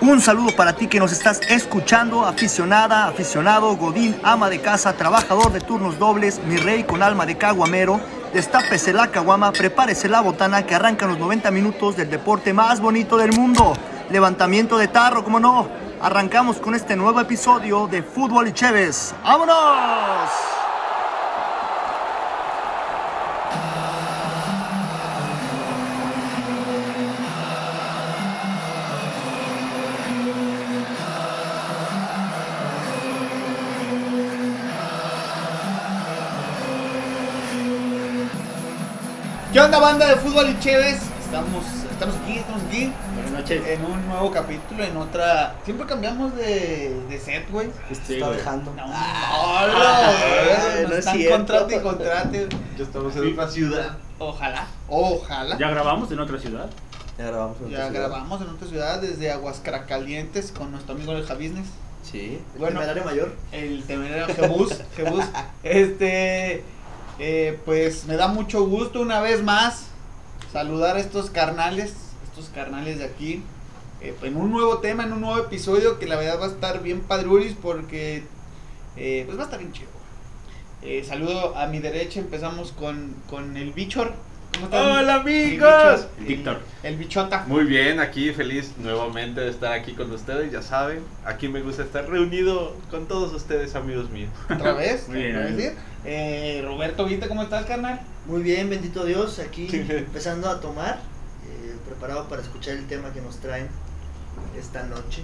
[0.00, 5.52] Un saludo para ti que nos estás escuchando, aficionada, aficionado, godín, ama de casa, trabajador
[5.52, 8.00] de turnos dobles, mi rey con alma de caguamero.
[8.32, 13.16] Destápese la caguama, prepárese la botana que arrancan los 90 minutos del deporte más bonito
[13.16, 13.72] del mundo.
[14.08, 15.68] Levantamiento de tarro, como no.
[16.00, 19.14] Arrancamos con este nuevo episodio de Fútbol y Chévez.
[19.24, 20.57] ¡Vámonos!
[39.52, 41.00] ¿Qué onda banda de fútbol y chéves?
[41.24, 43.66] Estamos, estamos aquí, estamos aquí Buenas noches.
[43.66, 45.54] en un nuevo capítulo, en otra...
[45.64, 47.68] Siempre cambiamos de, de set, güey.
[48.06, 48.38] Sí, está güey.
[48.38, 48.74] dejando.
[48.74, 49.66] No, Ah,
[50.82, 51.36] no, no es están cierto.
[51.36, 52.48] contrate y contrate.
[52.76, 53.96] Ya estamos en otra ciudad.
[54.18, 55.58] Ojalá, ojalá.
[55.58, 56.68] ¿Ya grabamos en otra ciudad?
[57.18, 57.56] Ya grabamos.
[57.60, 58.08] en Ya otra ciudad.
[58.08, 61.66] grabamos en otra ciudad desde Aguascalientes con nuestro amigo el Javisnes.
[62.02, 62.40] Sí.
[62.58, 62.80] Bueno.
[62.82, 63.34] el área mayor.
[63.52, 65.24] El temerario Jebus, Jebus.
[65.62, 66.62] Este,
[67.18, 69.86] eh, pues me da mucho gusto una vez más
[70.52, 71.94] saludar a estos carnales,
[72.24, 73.42] estos carnales de aquí,
[74.00, 76.82] eh, en un nuevo tema, en un nuevo episodio que la verdad va a estar
[76.82, 78.24] bien padruris porque,
[78.96, 79.88] eh, pues va a estar bien chido.
[81.04, 84.14] Saludo a mi derecha, empezamos con, con el Bichor.
[84.54, 84.86] ¿Cómo estás?
[85.02, 86.06] Hola, Mi amigos.
[86.18, 86.60] El Víctor.
[86.82, 87.44] El Bichota.
[87.46, 91.82] Muy bien, aquí feliz nuevamente de estar aquí con ustedes, ya saben, aquí me gusta
[91.82, 94.30] estar reunido con todos ustedes, amigos míos.
[94.52, 95.08] Otra vez.
[95.08, 95.62] Muy bien, ¿puedo amigo.
[95.62, 95.78] decir?
[96.04, 98.00] Eh, Roberto Vita, ¿cómo estás, carnal?
[98.26, 99.38] Muy bien, bendito Dios.
[99.38, 100.96] Aquí empezando a tomar.
[101.46, 103.68] eh, preparado para escuchar el tema que nos traen
[104.58, 105.22] esta noche.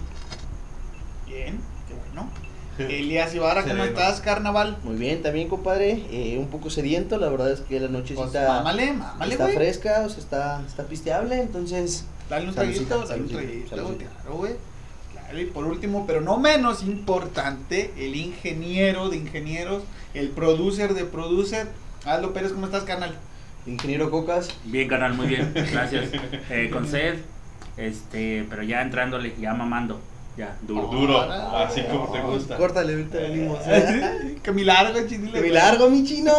[1.27, 1.58] Bien,
[1.89, 2.30] qué bueno.
[2.89, 3.84] Elías Ibarra, ¿cómo Sereno.
[3.98, 4.77] estás, carnaval?
[4.83, 8.48] Muy bien, también compadre, eh, un poco sediento, la verdad es que la Pues nochecita
[8.48, 9.56] mámale, mámale, está güey.
[9.56, 13.89] fresca, o sea, está, está pisteable, entonces Dale un traguito, dale un traguito, claro,
[14.36, 14.52] güey.
[15.12, 19.83] Claro, y por último, pero no menos importante, el ingeniero de ingenieros,
[20.14, 21.69] el producer de producer.
[22.05, 23.14] Aldo Pérez, ¿cómo estás, carnal?
[23.67, 25.52] ingeniero Cocas, Bien, canal, muy bien.
[25.73, 26.11] Gracias.
[26.51, 27.17] Eh, con sed,
[27.77, 30.01] este, pero ya entrándole, ya mamando.
[30.36, 30.89] Ya, duro.
[30.89, 32.56] Duro, Ah, así como te gusta.
[32.56, 33.58] córtale, ahorita venimos.
[34.42, 35.40] que mi largo, chinile.
[35.40, 36.33] Mi largo, mi chino.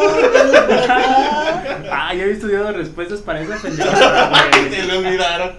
[1.91, 4.88] Ah, ya había estudiado respuestas para esa pendejada, Se güey.
[4.88, 5.51] lo olvidaron.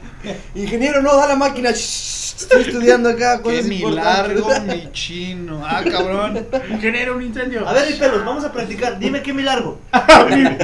[0.55, 5.63] Ingeniero, no, da la máquina, shh, estoy estudiando acá Que cosas mi largo, mi chino.
[5.65, 6.47] Ah, cabrón.
[6.71, 7.67] Ingeniero, un incendio.
[7.67, 8.99] A ver, pelos, vamos a practicar.
[8.99, 9.79] Dime qué mi largo.
[9.93, 10.59] a ver,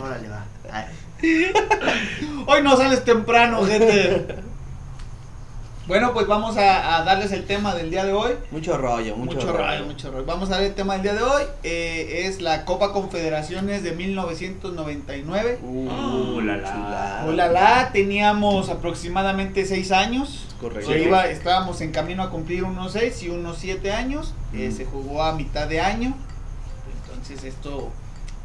[0.00, 0.44] órale, va.
[2.46, 4.26] Hoy no sales temprano, gente.
[5.88, 8.32] Bueno, pues vamos a, a darles el tema del día de hoy.
[8.50, 10.26] Mucho rollo, mucho, Mucho, rollo, mucho rollo.
[10.26, 11.42] Vamos a ver el tema del día de hoy.
[11.62, 15.58] eh, es la Copa Confederaciones de 1999.
[15.62, 16.70] Uh, la, la.
[16.72, 17.24] chulada.
[17.26, 20.44] Hola, la teníamos aproximadamente 6 años.
[20.60, 20.92] Correcto.
[20.92, 24.34] Se iba, estábamos en camino a cumplir unos 6 y unos 7 años.
[24.52, 26.14] eh, se jugó a mitad de año.
[27.08, 27.88] Entonces esto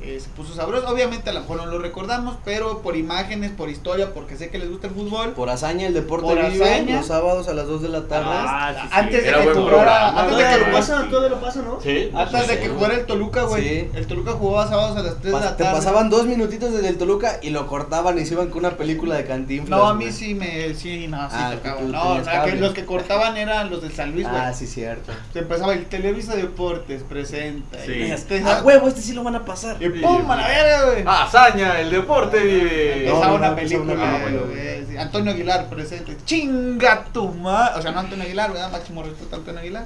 [0.02, 0.88] eh, se puso sabroso.
[0.90, 4.60] Obviamente a lo mejor no lo recordamos, pero por imágenes, por historia, porque sé que
[4.60, 5.32] les gusta el fútbol.
[5.34, 6.98] Por hazaña, el deporte Por vive hazaña.
[6.98, 8.30] los sábados a las 2 de la tarde.
[8.32, 8.88] Ah, sí, sí.
[8.92, 11.82] antes de que jugara, antes de que lo jugara- pasa, todavía lo pasa, ¿no?
[11.82, 12.12] Sí.
[12.14, 13.64] Antes de que jugara el Toluca, güey.
[13.64, 13.90] Sí.
[13.96, 15.78] El Toluca jugaba sábados a las 3 de la te tarde.
[15.78, 19.16] pasaban dos minutitos desde el Toluca y lo cortaban y se iban con una película
[19.16, 19.70] de cantinflas.
[19.80, 20.74] No, a mí sí me.
[20.76, 21.82] Sí, no, sí Ah, tocaba.
[21.82, 24.42] No, o sea, que los que cortaban eran los del San Luis, güey.
[24.42, 25.12] Ah, sí, cierto.
[25.34, 27.78] Se empezaba el Televisa Deportes, presenta.
[27.86, 27.92] Sí.
[27.94, 29.78] Y, este, A huevo, este sí lo van a pasar.
[29.82, 31.04] y pum, a la verga, güey.
[31.06, 32.98] Hazaña, el deporte vive.
[33.08, 34.52] Empezaba no, una no, película, una güey, película.
[34.54, 34.98] güey, sí.
[34.98, 36.18] Antonio Aguilar presente.
[36.26, 37.80] Chinga tu madre.
[37.80, 38.72] O sea, no Antonio Aguilar, ¿verdad?
[38.72, 39.86] Máximo respeto a Antonio Aguilar.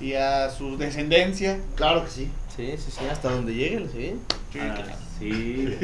[0.00, 1.58] Y a su descendencia.
[1.76, 2.30] Claro que sí.
[2.56, 4.14] Sí, sí, sí, hasta donde lleguen, sí.
[4.52, 4.74] Sí, Ah,
[5.18, 5.76] sí.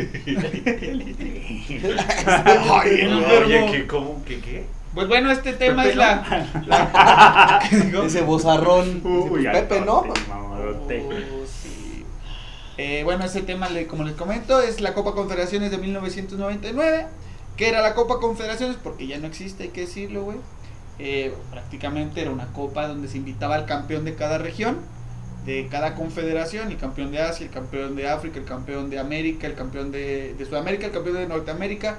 [2.71, 3.69] Ay, el Oye.
[3.73, 4.67] ¿qué, cómo, qué, qué?
[4.95, 6.63] Pues bueno, este tema Pepe, es la.
[6.67, 8.03] la- ¿Qué digo?
[8.05, 9.03] Ese bozarrón.
[9.05, 10.05] Uy, Pepe, ¿no?
[10.29, 11.05] mamadote.
[11.07, 11.86] Oh, sí.
[12.79, 17.07] Eh, bueno, ese tema, como les comento, es la Copa Confederaciones de 1999.
[17.57, 20.37] Que era la Copa Confederaciones, porque ya no existe, hay que decirlo, güey.
[20.99, 24.79] Eh, prácticamente era una copa donde se invitaba al campeón de cada región,
[25.47, 29.47] de cada confederación, el campeón de Asia, el campeón de África, el campeón de América,
[29.47, 31.99] el campeón de, de Sudamérica, el campeón de Norteamérica.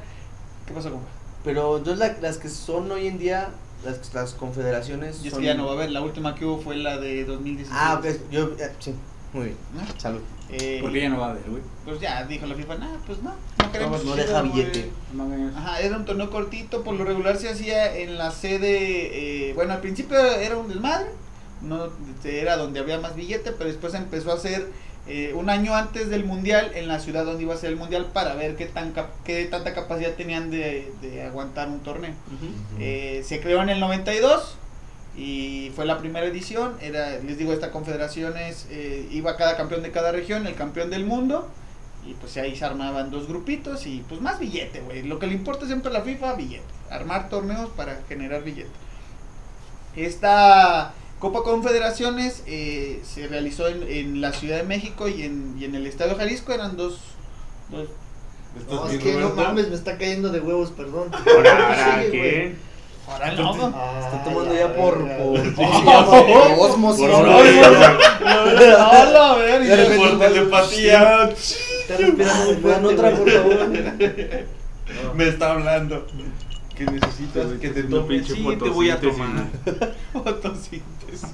[0.68, 1.08] ¿Qué pasó, compa?
[1.44, 3.50] Pero entonces la- las que son hoy en día,
[3.86, 5.22] las, las confederaciones.
[5.24, 6.98] Y es son- que ya no va a haber, la última que hubo fue la
[7.00, 7.76] de 2016.
[7.80, 8.94] Ah, ok, yo, eh, sí,
[9.34, 9.58] muy bien.
[9.74, 10.00] ¿no?
[10.00, 10.22] Salud.
[10.50, 11.62] Eh, ¿Por qué ya no va a haber, güey?
[11.86, 14.04] Pues ya dijo la FIFA, nah, pues no, no queremos.
[14.06, 14.52] no chido, deja güey".
[14.54, 14.90] billete.
[15.14, 15.58] No.
[15.58, 19.74] Ajá, era un torneo cortito, por lo regular se hacía en la sede, eh, bueno,
[19.74, 21.08] al principio era un desmadre,
[21.62, 21.90] no
[22.24, 24.68] era donde había más billete, pero después empezó a hacer
[25.08, 28.08] eh, un año antes del mundial en la ciudad donde iba a ser el mundial
[28.14, 32.14] para ver qué, tan cap- qué tanta capacidad tenían de, de aguantar un torneo.
[32.80, 34.56] Eh, se creó en el 92
[35.18, 36.78] y fue la primera edición.
[36.80, 40.92] Era, les digo, esta confederación es, eh, iba cada campeón de cada región, el campeón
[40.92, 41.50] del mundo.
[42.06, 45.04] Y pues ahí se armaban dos grupitos y pues más billete, güey.
[45.04, 46.64] Lo que le importa siempre a la FIFA, billete.
[46.90, 48.70] Armar torneos para generar billete.
[49.96, 55.66] Esta Copa Confederaciones eh, se realizó en, en la Ciudad de México y en, y
[55.66, 56.54] en el Estadio Jalisco.
[56.54, 57.00] Eran dos...
[57.70, 57.90] dos
[58.58, 61.12] ¿Estás No, es que no mames, me está cayendo de huevos, perdón.
[61.12, 62.12] Güey.
[62.12, 62.56] ¿qué?
[63.08, 63.68] Ahora no, ¿no?
[64.00, 65.08] Está tomando ya por.
[65.18, 65.40] por,
[66.60, 67.10] osmosis.
[67.10, 67.36] Hola,
[69.32, 71.30] a ver, y Por telepatía.
[71.30, 73.70] Está respirando Me dan otra, por favor.
[75.16, 76.06] Me está hablando.
[76.76, 77.48] ¿Qué necesitas?
[77.60, 78.24] Que te tome.
[78.24, 79.94] Sí, te voy a fotosíntesis, tomar.
[80.14, 81.28] Fotosíntesis.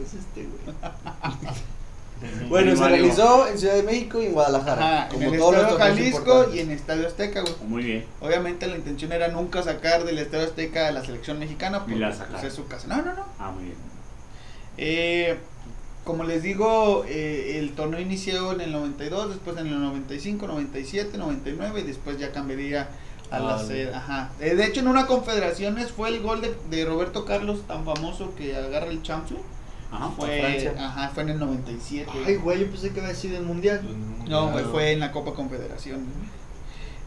[0.00, 0.76] Este, güey.
[2.48, 5.04] Bueno, se realizó en Ciudad de México y en Guadalajara.
[5.04, 7.54] Ajá, en el todos Estadio Jalisco y en Estadio Azteca, güey.
[7.66, 8.04] Muy bien.
[8.20, 12.10] Obviamente la intención era nunca sacar del Estadio Azteca a la selección mexicana porque la
[12.10, 12.88] pues, es su casa.
[12.88, 13.24] No, no, no.
[13.38, 13.76] Ah, muy bien.
[14.76, 15.38] Eh,
[16.04, 21.16] como les digo, eh, el torneo inició en el 92, después en el 95, 97,
[21.16, 22.88] 99 y después ya cambiaría
[23.30, 23.94] a la sede.
[23.94, 24.30] Ajá.
[24.40, 28.34] Eh, de hecho, en una confederaciones fue el gol de, de Roberto Carlos tan famoso
[28.36, 29.38] que agarra el chanfle.
[29.94, 30.10] Ajá.
[30.16, 30.74] Fue, Francia.
[30.78, 32.10] ajá, fue en el 97.
[32.26, 33.82] Ay, güey, yo pensé que había sido el mundial.
[34.28, 36.04] No, güey, fue en la Copa Confederación.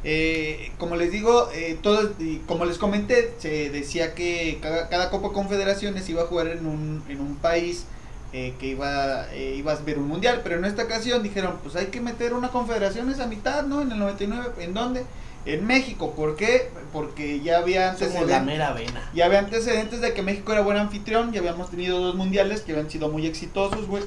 [0.03, 5.09] Eh, como les digo, eh, todos, y como les comenté, se decía que cada, cada
[5.09, 7.85] Copa Confederaciones iba a jugar en un, en un país
[8.33, 11.75] eh, que iba, eh, iba a ver un mundial, pero en esta ocasión dijeron, pues
[11.77, 13.81] hay que meter una confederaciones a mitad, ¿no?
[13.81, 15.05] En el 99, ¿en dónde?
[15.47, 16.69] En México, ¿por qué?
[16.91, 18.45] Porque ya había Somos la antecedentes.
[18.45, 19.09] mera vena.
[19.13, 22.73] Ya había antecedentes de que México era buen anfitrión, ya habíamos tenido dos mundiales que
[22.73, 24.03] habían sido muy exitosos, güey.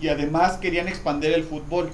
[0.00, 1.90] Y además querían expandir el fútbol.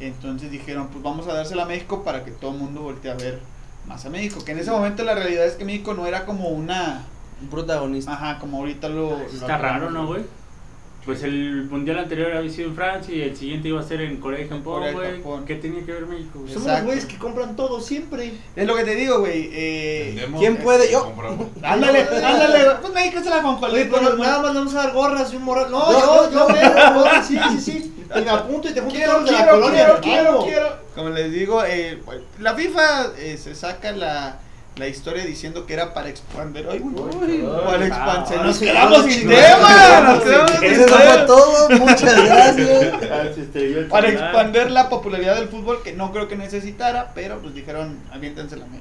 [0.00, 3.14] Entonces dijeron, pues vamos a dársela a México para que todo el mundo voltee a
[3.14, 3.40] ver
[3.86, 4.44] más a México.
[4.44, 7.04] Que en ese momento la realidad es que México no era como una...
[7.40, 8.12] Un protagonista.
[8.12, 9.18] Ajá, como ahorita lo...
[9.18, 10.24] lo Está raro, ¿no, güey?
[11.04, 14.18] Pues el mundial anterior había sido en Francia y el siguiente iba a ser en
[14.18, 15.44] Corea y Japón, güey.
[15.46, 16.38] ¿Qué tenía que ver México?
[16.40, 16.52] güey?
[16.52, 18.32] Somos los güeyes que compran todo siempre.
[18.54, 19.50] Es lo que te digo, güey.
[19.52, 20.92] Eh, ¿Quién puede?
[20.92, 21.12] Yo.
[21.62, 22.64] ándale, ándale.
[22.64, 22.80] güey.
[22.80, 25.42] Pues México se la con Oye, pero nada más vamos a dar gorras y un
[25.42, 25.70] moral.
[25.72, 27.94] No, yo, yo, Yo, sí, sí, sí.
[28.14, 29.84] Y me apunto y te junto Quiero, todos de la quiero, colonia.
[29.84, 30.76] quiero, quiero, quiero.
[30.94, 32.00] Como les digo, eh,
[32.38, 34.38] la FIFA eh, se saca la,
[34.76, 36.66] la historia diciendo que era para expandir.
[36.70, 38.38] Ay, güey, para expandir.
[38.38, 40.00] ah, Nos quedamos sin tema.
[40.00, 41.26] no, Nos quedamos sin Eso fue tema.
[41.26, 41.70] todo.
[41.78, 42.92] Muchas gracias.
[43.12, 47.54] Ah, el Para expandir la popularidad del fútbol, que no creo que necesitara, pero pues
[47.54, 48.80] dijeron, aviéntense la media.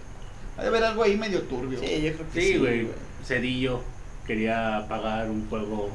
[0.58, 1.80] Ha de haber algo ahí medio turbio.
[1.80, 2.88] Sí, yo creo que Sí, güey.
[3.26, 3.82] Cedillo
[4.26, 5.90] quería pagar un juego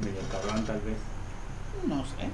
[0.00, 0.96] medio cabrón, tal vez.
[1.86, 2.28] No sé.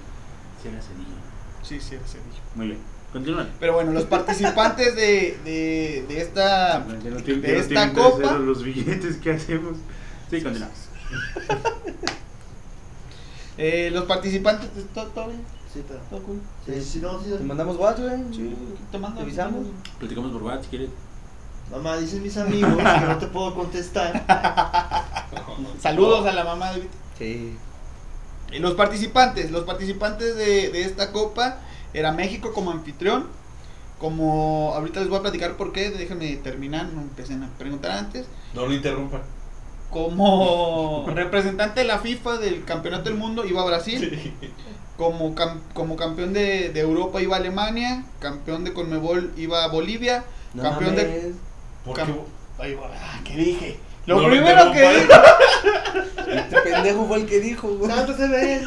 [0.63, 1.17] Si era Cedillo.
[1.63, 2.19] Sí, sí, sí.
[2.55, 2.79] Muy bien.
[3.13, 3.47] Continúa.
[3.61, 8.33] Pero bueno, los participantes de, de, de esta Ya no tiene- de no esta copa.
[8.39, 9.77] los billetes que hacemos.
[10.31, 10.69] Sí, continúa.
[13.59, 15.43] eh, los participantes todo, todo bien,
[15.73, 16.01] Sí, pero.
[16.11, 16.41] todo cool.
[16.67, 17.31] Sí, sí, no, sí.
[17.37, 18.35] Te mandamos WhatsApp, güey.
[18.35, 18.55] Sí,
[18.91, 19.19] tomando.
[19.19, 19.67] ¿Te avisamos?
[19.99, 20.91] Platicamos por WhatsApp si quieres.
[21.71, 24.25] Mamá, dicen mis amigos que no te puedo contestar.
[25.81, 26.93] Saludos a la mamá de Vito.
[27.19, 27.57] Sí.
[28.53, 31.59] Y los participantes, los participantes de, de esta copa
[31.95, 33.27] era México como anfitrión.
[33.99, 38.27] Como ahorita les voy a platicar por qué, déjenme terminar, no empecen a preguntar antes.
[38.55, 39.23] No lo interrumpan.
[39.91, 44.35] Como representante de la FIFA del Campeonato del Mundo iba a Brasil.
[44.97, 48.05] Como, cam- como campeón de, de Europa iba a Alemania.
[48.21, 50.25] Campeón de Conmebol iba a Bolivia.
[50.55, 51.33] No campeón de.
[51.85, 52.63] ¿Por Cam- qué?
[52.63, 53.79] Ahí va, ah, ¿Qué dije?
[54.07, 55.09] Lo No lo primero que dije.
[56.33, 57.91] Este pendejo fue el que dijo, güey.
[57.91, 58.63] Santo se ve.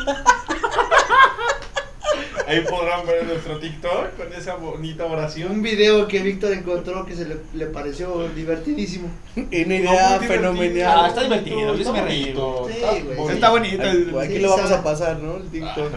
[2.47, 5.61] Ahí podrán ver nuestro TikTok con esa bonita Un oración.
[5.61, 9.09] video que Víctor encontró que se le, le pareció divertidísimo.
[9.35, 10.99] Una No, idea muy fenomenal.
[11.03, 13.33] Ah, está divertido, yo me reí, bonito, Sí, está.
[13.33, 13.83] Está bonito.
[13.83, 14.79] Aquí, aquí Sí, lo vamos sabe.
[14.79, 15.37] a pasar, ¿no?
[15.37, 15.93] El TikTok.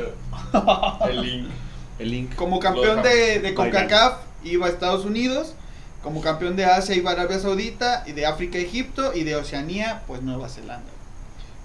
[1.11, 1.49] El link.
[1.99, 2.35] El link.
[2.35, 5.55] Como campeón de, de CONCACAF iba a Estados Unidos.
[6.03, 8.05] Como campeón de Asia iba a Arabia Saudita.
[8.07, 9.13] Y de África Egipto.
[9.15, 10.91] Y de Oceanía, pues Nueva Zelanda.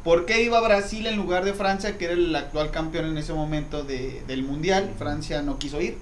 [0.03, 3.17] ¿Por qué iba a Brasil en lugar de Francia, que era el actual campeón en
[3.17, 4.93] ese momento de- del Mundial?
[4.97, 5.97] Francia no quiso ir.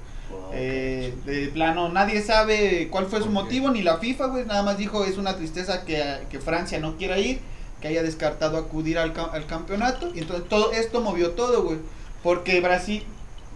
[0.53, 4.46] Eh, de plano, nadie sabe cuál fue su motivo, ni la FIFA, güey.
[4.46, 7.39] Nada más dijo, es una tristeza que, que Francia no quiera ir,
[7.81, 10.12] que haya descartado acudir al, al campeonato.
[10.15, 11.77] Y entonces todo esto movió todo, güey.
[12.24, 13.03] Porque Brasil...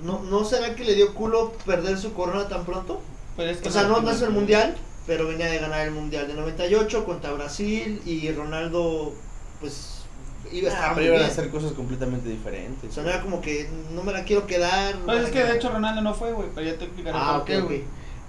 [0.03, 3.01] ¿No, ¿No será que le dio culo perder su corona tan pronto?
[3.37, 4.75] Es que O sea, no, no es el mundial,
[5.07, 9.13] pero venía de ganar el mundial de 98 contra Brasil y Ronaldo,
[9.61, 9.94] pues
[10.51, 11.31] iba a estar Ah, muy pero iban a bien.
[11.31, 12.89] hacer cosas completamente diferentes.
[12.89, 14.95] O sea, era como que no me la quiero quedar.
[15.05, 17.41] Pues es que de hecho Ronaldo no fue, güey, pero ya te explicaré Ah, por
[17.41, 17.83] ok, qué, güey.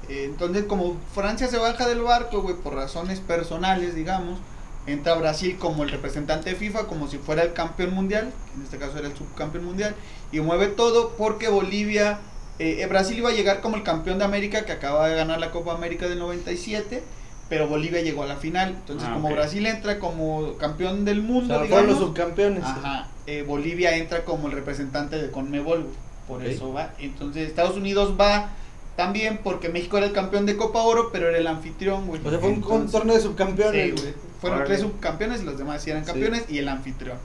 [0.09, 4.39] Eh, entonces, como Francia se baja del barco, güey, por razones personales, digamos,
[4.87, 8.79] entra Brasil como el representante de FIFA, como si fuera el campeón mundial, en este
[8.79, 9.97] caso era el subcampeón mundial,
[10.31, 12.21] y mueve todo porque Bolivia,
[12.61, 15.41] eh, eh, Brasil iba a llegar como el campeón de América, que acaba de ganar
[15.41, 17.03] la Copa América del 97,
[17.49, 18.71] pero Bolivia llegó a la final.
[18.71, 19.31] Entonces, Ah, como.
[19.31, 22.65] Brasil entra como campeón del O mundo, sea, fueron los subcampeones.
[22.65, 25.88] Ajá, eh, Bolivia entra como el representante de Conmebol,
[26.26, 26.93] por eso va.
[26.99, 28.50] Entonces Estados Unidos va
[28.97, 32.21] también porque México era el campeón de Copa Oro, pero era el anfitrión, güey.
[32.25, 34.15] O sea, fue un, torneo de subcampeones, sí, güey.
[34.41, 36.12] Fueron tres subcampeones y los demás sí eran Sí.
[36.12, 37.19] campeones y el anfitrión.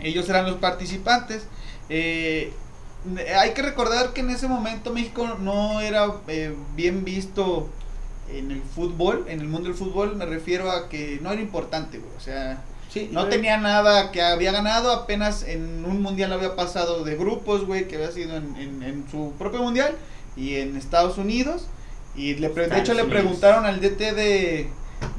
[0.00, 1.46] Ellos eran los participantes.
[1.88, 2.52] Eh,
[3.38, 7.68] hay que recordar que en ese momento México no era eh, bien visto
[8.32, 11.98] en el fútbol, en el mundo del fútbol me refiero a que no era importante,
[11.98, 12.10] güey.
[12.16, 17.04] O sea, Sí, no tenía nada que había ganado, apenas en un mundial había pasado
[17.04, 19.94] de grupos, güey, que había sido en, en- en su propio mundial
[20.36, 21.66] y en Estados Unidos.
[22.14, 24.68] Y le, pre- de hecho le preguntaron al DT de,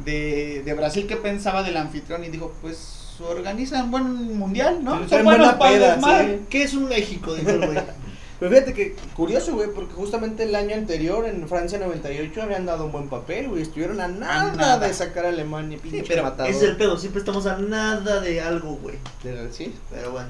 [0.03, 5.07] de, de Brasil qué pensaba del anfitrión y dijo, pues organizan buen mundial, ¿no?
[5.07, 6.37] Son buenos para el peda, desmadre".
[6.39, 6.45] sí.
[6.49, 7.35] ¿Qué es un México?
[7.35, 7.77] Dijo el güey.
[8.39, 12.85] Pero fíjate que curioso, güey, porque justamente el año anterior, en Francia 98, habían dado
[12.85, 13.63] un buen papel, güey.
[13.63, 14.87] Estuvieron a nada, nada.
[14.87, 16.51] de sacar a Alemania, pinche pero matador.
[16.51, 16.97] Ese es el pedo.
[16.97, 18.97] Siempre estamos a nada de algo, güey.
[19.23, 19.75] De- Sí.
[19.91, 20.27] Pero bueno.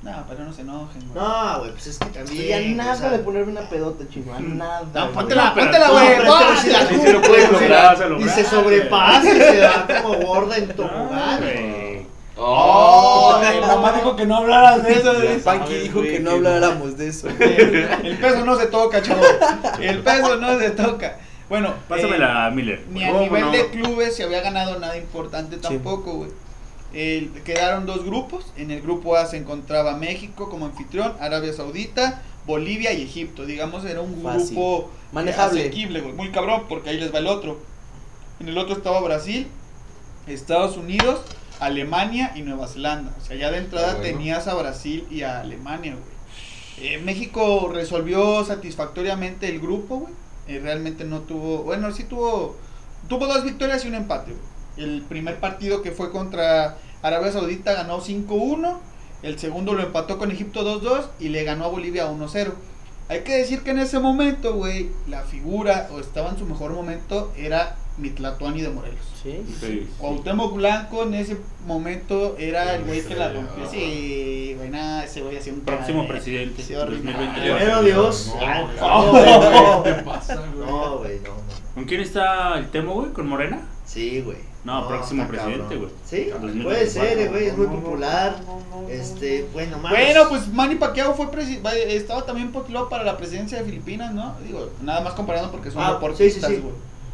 [0.00, 1.24] No, pero no se enojen, güey.
[1.24, 2.72] No, güey, pues es que también.
[2.78, 4.32] a nada o sea, de ponerme una pedota, chino.
[4.32, 4.82] A nada.
[4.94, 6.06] No, póntela, pero- póntela, no, güey.
[6.18, 6.32] pero
[6.62, 6.70] sí.
[7.04, 11.40] Sí lo puedes lograr, Y se sobrepasa y se va como gorda en tobogán.
[11.40, 11.87] güey.
[12.40, 15.12] Oh, mi mamá dijo que no hablaras de eso.
[15.12, 15.40] El güey.
[15.40, 17.28] Panky sabes, dijo güey, que no habláramos de eso.
[17.38, 19.22] El peso no se toca, chavo.
[19.80, 21.18] El peso no se toca.
[21.48, 22.84] Bueno, Pásame eh, la Miller.
[22.90, 23.50] Ni a ¿Cómo nivel no?
[23.52, 26.30] de clubes se había ganado nada importante tampoco, güey.
[27.44, 28.52] Quedaron dos grupos.
[28.56, 33.46] En el grupo A se encontraba México como anfitrión, Arabia Saudita, Bolivia y Egipto.
[33.46, 34.54] Digamos, era un Fácil.
[34.56, 35.60] grupo Manejable.
[35.62, 36.14] asequible, güey.
[36.14, 37.58] Muy cabrón, porque ahí les va el otro.
[38.40, 39.48] En el otro estaba Brasil,
[40.26, 41.22] Estados Unidos,
[41.60, 43.12] Alemania y Nueva Zelanda.
[43.20, 44.08] O sea, ya de entrada Ah, bueno.
[44.18, 46.18] tenías a Brasil y a Alemania, güey.
[46.80, 50.12] Eh, México resolvió satisfactoriamente el grupo, güey.
[50.46, 52.56] Eh, realmente no tuvo, bueno, sí tuvo,
[53.08, 54.88] tuvo dos victorias y un empate, güey.
[54.88, 58.78] El primer partido que fue contra Arabia Saudita ganó 5-1.
[59.22, 62.52] El segundo lo empató con Egipto 2-2 y le ganó a Bolivia 1-0.
[63.08, 66.72] Hay que decir que en ese momento, güey, la figura, o estaba en su mejor
[66.72, 68.98] momento, era Mitlatuani de Morelos.
[69.22, 69.42] Sí.
[69.60, 69.88] Sí.
[69.98, 71.36] Cuauhtémoc Blanco en ese
[71.66, 73.68] momento era el güey que la rompió.
[73.68, 76.14] Sí, güey, nada, ese güey hacía un Próximo cagadero.
[76.14, 76.62] presidente.
[76.62, 77.12] Sí, horrible.
[77.12, 77.56] 2022.
[77.58, 78.32] Primero Dios.
[78.80, 79.24] No, güey.
[79.24, 79.82] no, güey.
[79.84, 80.66] ¿Qué te pasa, güey?
[80.70, 81.18] No, güey.
[81.74, 83.12] ¿Con quién está el Temo, güey?
[83.12, 83.60] ¿Con Morena?
[83.84, 84.38] Sí, güey.
[84.64, 85.90] No, próximo presidente, güey.
[86.04, 86.64] Sí, 2024.
[86.64, 88.36] puede ser, güey, es muy popular.
[88.46, 89.52] no, no, no, Este, no.
[89.54, 89.98] bueno, mames.
[89.98, 91.26] Bueno, pues Manny Pacquiao fue
[91.88, 94.34] estaba también postulado para la presidencia de Filipinas, ¿no?
[94.44, 96.68] Digo, nada más comparando porque son Ah, deportistas, sí, sí, sí.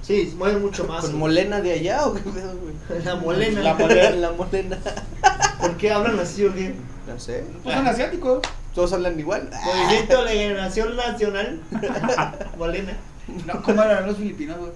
[0.06, 1.06] Sí, mueven mucho más.
[1.06, 1.18] ¿Con.
[1.18, 2.74] Molena de allá o qué pedo, güey?
[3.04, 3.62] La molena.
[3.62, 4.10] La molena.
[4.10, 4.78] La Molena.
[5.60, 6.74] ¿Por qué hablan así o qué?
[7.06, 7.44] No sé.
[7.62, 8.40] Pues son asiáticos.
[8.74, 9.48] Todos hablan igual.
[9.64, 11.60] Movimiento de Generación Nacional.
[12.58, 12.92] molena.
[13.46, 14.72] No, ¿cómo eran los filipinos, güey?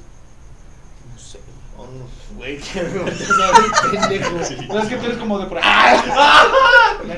[1.12, 1.38] No sé.
[1.76, 2.82] Oh, no, güey, que
[3.92, 4.36] me pendejo.
[4.68, 6.56] No, es que tú eres como de por ¡Ah!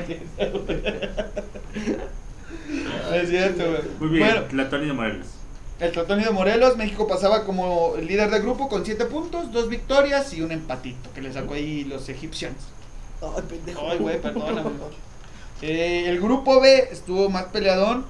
[3.09, 3.81] No es cierto, güey.
[3.99, 5.27] Muy bien, Bueno, Tlatoni de Morelos.
[5.81, 9.67] El Tratoni de Morelos, México pasaba como el líder del grupo con 7 puntos, 2
[9.67, 12.53] victorias y un empatito que le sacó ahí los egipcios.
[13.19, 13.89] Ay, pendejo.
[13.89, 14.69] Ay, güey, perdóname.
[15.63, 18.05] Eh, el grupo B estuvo más peleadón.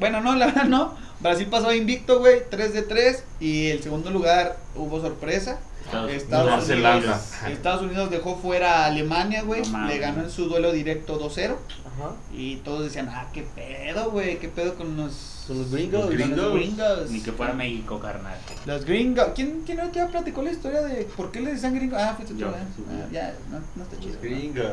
[0.00, 0.96] Bueno, no, la verdad no.
[1.20, 3.24] Brasil pasó invicto, güey, 3 de 3.
[3.40, 5.60] Y el segundo lugar hubo sorpresa.
[6.08, 7.16] Estados, Unidos.
[7.48, 9.62] Estados Unidos dejó fuera a Alemania, güey.
[9.70, 11.56] No le ganó en su duelo directo 2-0.
[11.86, 12.12] Ajá.
[12.32, 16.14] Y todos decían, ah, qué pedo, güey, qué pedo con los, Con los gringos.
[16.14, 17.10] los gringos.
[17.10, 18.36] Ni que fuera México, carnal.
[18.66, 19.28] Los gringos.
[19.34, 21.98] ¿Quién, quién ya platicó la historia de por qué le decían gringos?
[22.00, 22.82] Ah, fuiste tú, Ah, sí.
[23.12, 24.12] ya, no, no está chido.
[24.14, 24.66] Los gringos.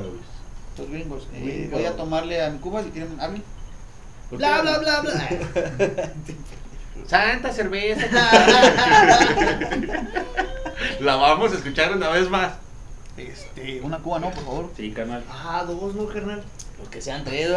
[0.78, 1.28] Los gringos.
[1.34, 1.72] Eh, Gringos.
[1.72, 3.44] voy a tomarle a mi Cuba si quieren hablen.
[4.30, 4.62] ¿Por Bla, qué?
[4.64, 5.30] bla, bla, bla.
[7.08, 8.06] Santa cerveza.
[11.00, 12.54] La vamos a escuchar una vez más.
[13.18, 14.70] Este, una Cuba, no, por favor.
[14.76, 15.24] Sí, carnal.
[15.30, 16.44] Ah, dos, no, carnal.
[16.80, 17.50] Los que sean tres.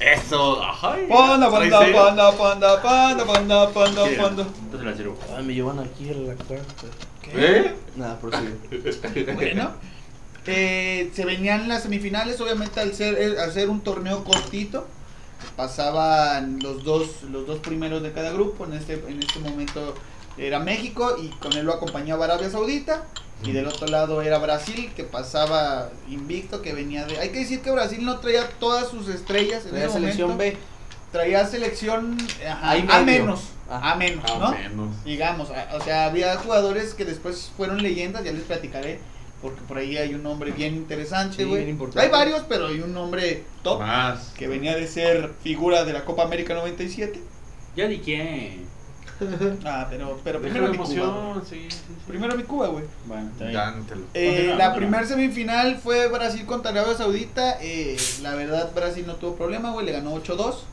[0.00, 0.62] Eso.
[0.82, 4.46] Ay, Panda, ¿traes panda, panda, panda, panda, panda, panda, panda.
[4.60, 5.18] Entonces la sirvo.
[5.36, 6.86] Ay, me llevan aquí a la cuarta.
[7.34, 7.74] ¿Eh?
[7.96, 9.32] Nada, prosigue.
[9.34, 9.72] Bueno,
[10.46, 14.86] eh, se venían las semifinales, obviamente al ser, eh, al ser un torneo cortito,
[15.56, 19.94] pasaban los dos, los dos primeros de cada grupo, en este, en este momento
[20.38, 23.04] era México y con él lo acompañaba Arabia Saudita,
[23.42, 27.18] Y del otro lado era Brasil, que pasaba invicto, que venía de...
[27.18, 30.56] Hay que decir que Brasil no traía todas sus estrellas en Traía selección momento.
[30.56, 31.12] B.
[31.12, 32.16] Traía selección
[32.48, 33.22] ajá, Ahí a medio.
[33.24, 33.92] menos, Ah.
[33.92, 34.50] a menos, A ¿no?
[34.52, 35.04] menos.
[35.04, 39.00] Digamos, a- o sea, había jugadores que después fueron leyendas, ya les platicaré,
[39.46, 41.58] porque por ahí hay un nombre bien interesante, Sí, güey.
[41.64, 42.00] bien importante.
[42.04, 44.32] hay varios, pero hay un nombre top Más.
[44.36, 47.20] que venía de ser figura de la Copa América 97.
[47.76, 48.66] Ya di quién.
[49.64, 51.40] Ah, pero, pero primero mi Cuba.
[51.48, 51.78] sí, sí, sí.
[52.06, 52.84] Primero mi Cuba, güey.
[53.06, 53.30] Bueno,
[54.12, 57.56] Eh, la primera semifinal fue Brasil contra Arabia Saudita.
[57.62, 59.86] eh, la verdad, Brasil no tuvo problema, güey.
[59.86, 60.64] Le ganó 8-2.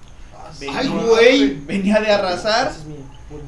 [0.60, 1.53] Venía- Ay, güey.
[1.62, 2.68] Venía de arrasar.
[2.68, 2.86] Ese es.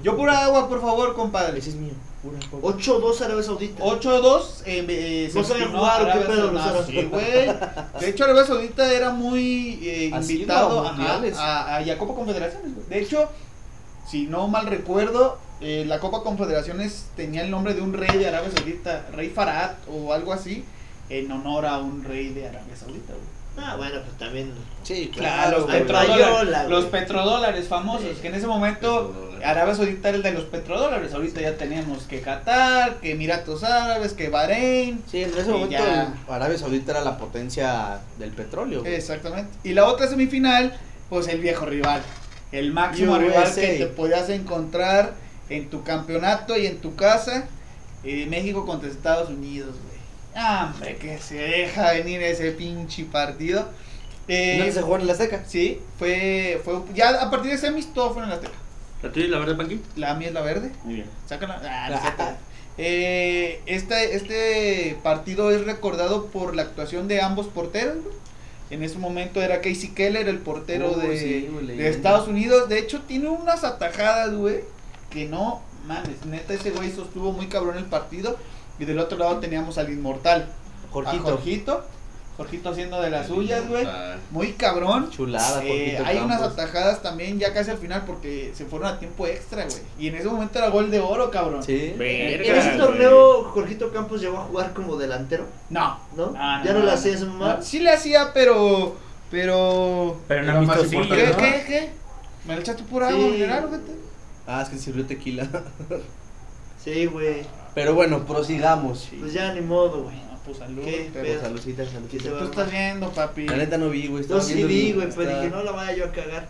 [0.01, 1.59] Yo pura agua, por favor, compadre.
[1.59, 1.93] Ese es mío.
[2.25, 2.39] Pura.
[2.49, 2.75] pura.
[2.77, 3.83] 8-2 Arabia Saudita.
[3.83, 4.61] 8-2.
[4.65, 6.73] Eh, eh, No se sabían jugar, ¿o qué Arabia pedo, Saudita.
[6.73, 7.45] los Sí, güey.
[8.01, 11.89] De hecho, Arabia Saudita era muy eh, ¿Ha sido invitado a ajá, a, a, y
[11.91, 12.73] a Copa Confederaciones.
[12.75, 12.87] güey.
[12.89, 13.29] De hecho,
[14.09, 18.27] si no mal recuerdo, eh, la Copa Confederaciones tenía el nombre de un rey de
[18.27, 20.63] Arabia Saudita, Rey Farad o algo así,
[21.09, 23.13] en honor a un rey de Arabia Saudita.
[23.13, 23.34] güey.
[23.57, 24.51] Ah, bueno, pues también.
[24.83, 28.21] Sí, Claro, los petrodólares, los petrodólares famosos, Sí.
[28.21, 29.21] que en ese momento.
[29.43, 31.13] Arabia Saudita era el de los petrodólares.
[31.13, 35.03] Ahorita ya tenemos que Qatar, que Emiratos Árabes, que Bahrein.
[35.09, 36.13] Sí, en ese momento ya.
[36.27, 38.81] Arabia Saudita era la potencia del petróleo.
[38.81, 38.95] güey.
[38.95, 39.51] Exactamente.
[39.63, 40.73] Y la otra semifinal,
[41.09, 42.01] pues el viejo rival.
[42.51, 43.19] El máximo USA.
[43.21, 45.13] rival que te podías encontrar
[45.49, 47.45] en tu campeonato y en tu casa.
[48.03, 49.95] eh, México contra Estados Unidos, güey.
[50.35, 53.69] Ah, hombre, que se deja venir ese pinche partido.
[54.27, 55.43] Eh, ¿No se jugó en la Azteca?
[55.47, 56.81] sí, fue, fue.
[56.93, 58.53] Ya a partir de semis todo fue en la Azteca.
[59.01, 59.81] ¿La tuya y la verde, Panqui?
[59.95, 60.71] La mía es la verde.
[60.83, 61.07] Muy bien.
[61.27, 61.61] Sácala.
[61.63, 62.23] Ah, es cierto.
[62.77, 67.97] Eh, este, este partido es recordado por la actuación de ambos porteros.
[68.71, 71.87] En ese momento era Casey Keller, el portero de, sí, de.
[71.87, 72.67] Estados Unidos.
[72.67, 74.61] De hecho, tiene unas atajadas, güey,
[75.11, 76.25] que no mames.
[76.25, 78.37] Neta, ese güey sostuvo muy cabrón el partido.
[78.79, 80.47] Y del otro lado teníamos al inmortal,
[80.87, 81.23] a Jorgito.
[81.23, 81.85] Jorgito.
[82.37, 83.87] Jorgito haciendo de las suyas, güey.
[84.31, 85.09] Muy cabrón.
[85.09, 88.99] Chulada, Eh, Jorgito hay unas atajadas también ya casi al final porque se fueron a
[88.99, 89.77] tiempo extra, güey.
[89.97, 91.63] Y en ese momento era gol de oro, cabrón.
[91.63, 91.93] Sí.
[91.97, 95.97] Verga, En ese torneo, Jorgito Campos llegó a jugar como delantero, No.
[96.17, 96.33] ¿no?
[96.37, 97.55] Ah, ya no, le hacía esa mamá.
[97.55, 98.97] No, Sí le hacía, pero.
[99.31, 100.17] Pero.
[100.27, 101.27] Pero en Era más amistosillo, ¿Qué?
[101.27, 101.37] ¿no?
[101.37, 101.63] ¿Qué?
[101.65, 101.89] ¿Qué?
[102.45, 103.13] ¿Me lo echaste por Sí.
[103.43, 103.69] agua?
[104.45, 105.47] Ah, es que sirvió tequila.
[106.83, 107.43] Sí, güey.
[107.75, 109.09] Pero bueno, prosigamos.
[109.19, 110.15] Pues ya ni modo, güey.
[110.15, 110.81] No, pues salud.
[110.83, 111.11] ¿Qué?
[111.13, 111.41] pero-.
[111.41, 112.39] Saludcita, ¿Qué se saludcita.
[112.39, 113.47] Tú estás viendo, papi.
[113.47, 114.25] La neta no vi, güey.
[114.25, 116.47] Yo estaba sí vi, güey, pero dije, no la vaya yo a cagar.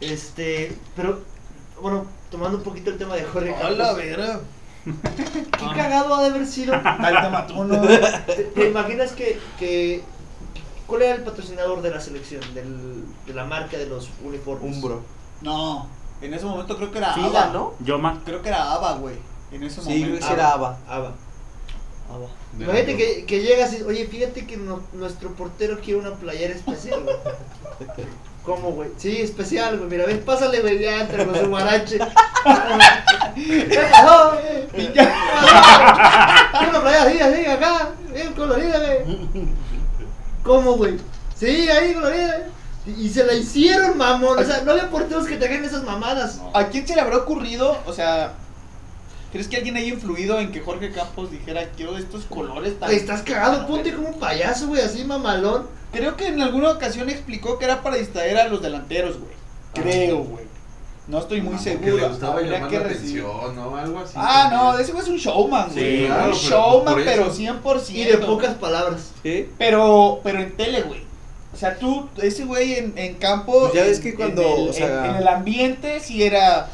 [0.00, 1.20] Este, pero,
[1.80, 4.40] bueno, tomando un poquito el tema de Jorge Hola, verga.
[4.84, 6.74] Qué cagado ha de haber sido.
[6.84, 7.80] Ahí te mató uno.
[8.26, 10.02] ¿Te, te imaginas que, que.
[10.86, 12.40] ¿Cuál era el patrocinador de la selección?
[12.54, 14.76] Del, de la marca de los uniformes.
[14.76, 15.02] Umbro.
[15.40, 15.88] No,
[16.20, 17.52] en ese momento creo que era Fila, Ava.
[17.52, 17.74] ¿no?
[17.80, 18.20] Yoma.
[18.24, 19.16] Creo que era Ava, güey.
[19.52, 20.18] En ese Sí, creo momento.
[20.18, 20.78] que sí era Aba.
[20.88, 21.12] Ava.
[22.10, 22.26] Aba.
[22.52, 26.54] de Imagínate que, que llegas y, oye, fíjate que no- nuestro portero quiere una playera
[26.54, 27.16] especial, güey.
[28.44, 28.90] ¿Cómo, güey?
[28.96, 29.88] Sí, especial, güey.
[29.90, 31.98] Mira, ven, pásale, güey, ya entre los guarache.
[33.34, 34.32] ¿Qué pasó?
[34.76, 36.48] Y ya.
[36.52, 39.18] Quiero una playera así, así, acá, bien colorida, güey.
[40.42, 40.98] ¿Cómo, güey?
[41.38, 42.48] Sí, ahí colorida.
[42.86, 44.38] Y, y se la hicieron, mamón.
[44.38, 46.38] O sea, no había porteros que traigan esas mamadas.
[46.38, 46.50] No.
[46.54, 47.78] ¿A quién se le habrá ocurrido?
[47.86, 48.32] O sea,
[49.32, 52.90] ¿crees que alguien haya influido en que Jorge Campos dijera quiero estos colores tan...
[52.92, 55.66] Estás cagado, ponte como un payaso, güey, así mamalón.
[55.92, 59.32] Creo que en alguna ocasión explicó que era para distraer a los delanteros, güey.
[59.74, 60.44] Creo, güey.
[61.08, 61.96] No estoy muy Ah, seguro.
[61.96, 63.24] Que le gustaba Habría llamar que la recibir.
[63.24, 63.76] atención, ¿no?
[63.76, 64.12] Algo así.
[64.16, 66.06] Ah, no, ese güey es un showman, Sí, güey.
[66.06, 67.34] claro, un pero showman, por pero eso.
[67.36, 67.90] 100%.
[67.90, 69.10] Y de pocas palabras.
[69.22, 69.48] ¿Sí?
[69.58, 71.00] Pero, pero en tele, güey.
[71.52, 73.62] O sea, tú, ese güey en, en campo.
[73.62, 76.68] Pues ya ves que en cuando, el- o sea- en, en el ambiente sí era.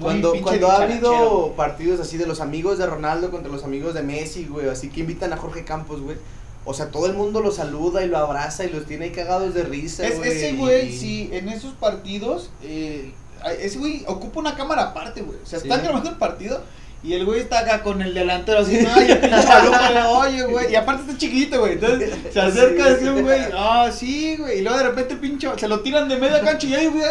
[0.00, 4.02] Cuando, cuando ha habido partidos así de los amigos de Ronaldo contra los amigos de
[4.02, 6.16] Messi, güey, así que invitan a Jorge Campos, güey.
[6.64, 9.54] O sea, todo el mundo lo saluda y lo abraza y los tiene ahí cagados
[9.54, 10.30] de risa, Es, güey.
[10.30, 13.12] ese güey, sí, en esos partidos, eh,
[13.60, 15.38] ese güey ocupa una cámara aparte, güey.
[15.42, 15.84] O sea, están Sí.
[15.86, 16.60] grabando el partido
[17.02, 20.72] y el güey está acá con el delantero así, ay, el pinche oye, güey.
[20.72, 21.74] Y aparte está chiquito, güey.
[21.74, 24.58] Entonces se acerca Sí, así un güey, ah, sí, güey.
[24.58, 27.04] Y luego de repente el pinche, se lo tiran de media cancha y ahí, güey.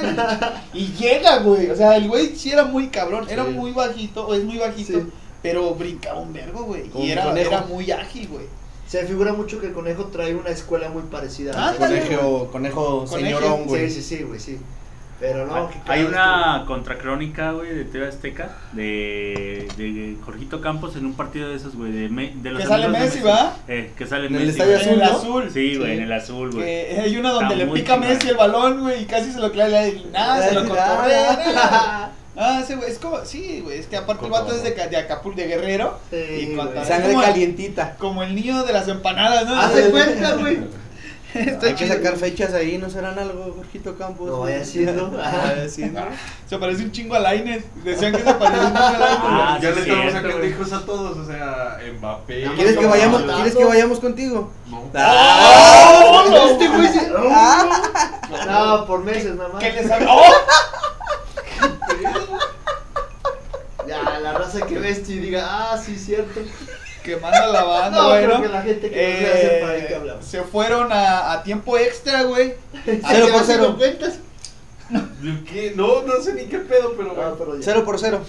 [0.73, 1.69] Y llega, güey.
[1.69, 3.51] O sea, el güey sí era muy cabrón, era Sí.
[3.51, 4.99] muy bajito, o es muy bajito.
[4.99, 5.07] Sí.
[5.41, 6.83] Pero brincaba un vergo, güey.
[6.95, 8.45] Y era, era muy ágil, güey.
[8.87, 11.51] Se me figura mucho que el conejo trae una escuela muy parecida.
[11.55, 13.89] Ah, Conejo, conejo, Conejo, señorón, güey.
[13.89, 14.57] Sí, sí, sí, güey, sí.
[15.19, 21.13] Pero no, Hay- una contracrónica, güey, de TV Azteca de, de Jorgito Campos en un
[21.15, 23.55] partido de esos, güey, de, Me- de los Que sale Messi, ¿va?
[23.67, 24.51] Eh, que sale En el Messi.
[24.61, 24.87] estadio güey.
[24.87, 25.17] En el ¿no?
[25.17, 25.49] azul.
[25.51, 25.97] Sí, güey, Sí.
[25.97, 26.65] en el azul, güey.
[26.65, 28.13] Que hay una donde Está le pica a chingón.
[28.13, 30.95] Messi el balón, güey, y casi se lo clava y nada, se lo Nada.
[30.95, 32.11] cotorrea.
[32.39, 34.97] Ah, ese güey, es como, sí, güey, es que aparte el vato es de, de
[34.97, 35.97] Acapulco, de Guerrero.
[36.11, 36.17] Sí,
[36.51, 37.95] y cuando- Sangre como el- calientita.
[37.97, 39.59] Como el niño de las empanadas, ¿no?
[39.59, 40.59] Haz de cuenta, güey.
[41.33, 44.29] Está Hay que sacar fechas ahí, ¿no serán algo, Jorgito Campos?
[44.29, 45.09] No vaya siendo.
[45.09, 46.01] No vaya siendo.
[46.49, 47.65] Se parece un chingo a Lainez.
[47.83, 49.19] Decían que se parece un chingo a Lainez.
[49.23, 52.49] Ah, ya sí, le estamos sacando hijos a todos, o sea, Mbappé.
[52.55, 53.23] ¿Quieres que vayamos.
[53.23, 54.51] ¿quieres que vayamos contigo?
[54.67, 54.89] No.
[54.95, 56.47] Ah, ¡Oh, no!
[56.47, 57.09] Este güey se.
[57.09, 59.63] No, por meses nada más.
[59.63, 60.05] ¿Qué le sabe?
[60.09, 60.23] ¡Oh!
[63.87, 66.41] Ya, la raza que ve esto y diga, ah, sí, cierto.
[67.07, 68.41] Que manda la banda, No, bueno.
[68.41, 70.25] que la gente que para Eh, hablamos.
[70.25, 72.53] se fueron a, a tiempo extra, güey.
[72.85, 73.75] Cero ¿Qué por cero.
[73.77, 74.19] cuentas?
[75.51, 75.73] ¿Qué?
[75.75, 77.35] No, no sé ni qué pedo, pero Ah, bueno.
[77.37, 77.61] pero ya.
[77.63, 78.21] Cero por cero.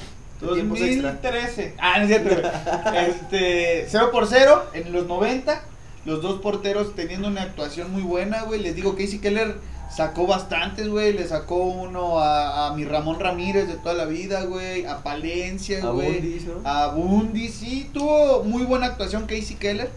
[0.54, 1.12] Tiempos extra.
[1.14, 1.74] 2013.
[1.78, 3.08] Ah, no es cierto, güey.
[3.08, 5.62] Este, 0 por 0 en los 90.
[6.04, 8.60] Los dos porteros teniendo una actuación muy buena, güey.
[8.60, 9.56] Les digo, Casey Keller
[9.94, 11.12] sacó bastantes, güey.
[11.12, 14.84] Le sacó uno a, a mi Ramón Ramírez de toda la vida, güey.
[14.86, 16.20] A Palencia, A güey.
[16.20, 16.68] Bundis, ¿no?
[16.68, 17.90] A Bundy, sí.
[17.92, 19.90] Tuvo muy buena actuación Casey Keller.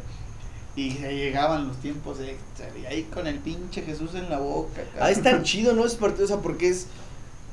[0.76, 2.68] Y se llegaban los tiempos extra.
[2.82, 4.76] Y ahí con el pinche Jesús en la boca.
[4.76, 5.04] cabrón.
[5.04, 5.86] Ahí está chido, ¿no?
[5.86, 6.88] Es partido, o sea, porque es.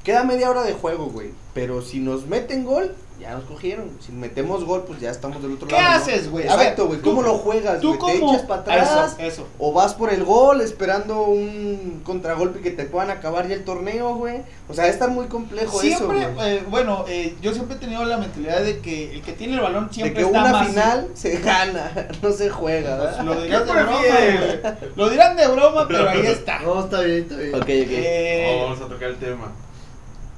[0.04, 1.30] Queda media hora de juego, güey.
[1.52, 3.90] Pero si nos meten gol, ya nos cogieron.
[4.00, 5.90] Si metemos gol, pues ya estamos del otro ¿Qué lado.
[5.90, 5.96] ¿no?
[5.96, 6.46] haces, güey?
[6.46, 7.00] A ver, Exacto, güey.
[7.00, 7.96] ¿Cómo lo juegas, Tú?
[7.98, 9.14] ¿Te echas para atrás?
[9.18, 9.46] Eso, eso.
[9.58, 14.14] O vas por el gol esperando un contragolpe que te puedan acabar ya el torneo,
[14.14, 14.42] güey.
[14.68, 16.56] O sea, estar muy complejo Siempre, eso, güey.
[16.56, 19.60] eh, bueno, eh, yo siempre he tenido la mentalidad de que el que tiene el
[19.60, 21.90] balón De siempre que está una más final se gana,
[22.22, 24.78] no se juega, Pues, lo dirán de ¿Qué broma.
[24.96, 26.58] Lo dirán de broma, pero ahí está.
[26.68, 27.54] No, está bien, está bien.
[27.54, 27.68] Ok, ok.
[27.70, 29.52] Eh, Vamos a tocar el tema.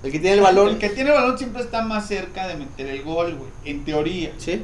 [0.03, 0.69] El que tiene el balón.
[0.69, 3.51] El que tiene el balón siempre está más cerca de meter el gol, güey.
[3.65, 4.33] En teoría.
[4.39, 4.63] Sí.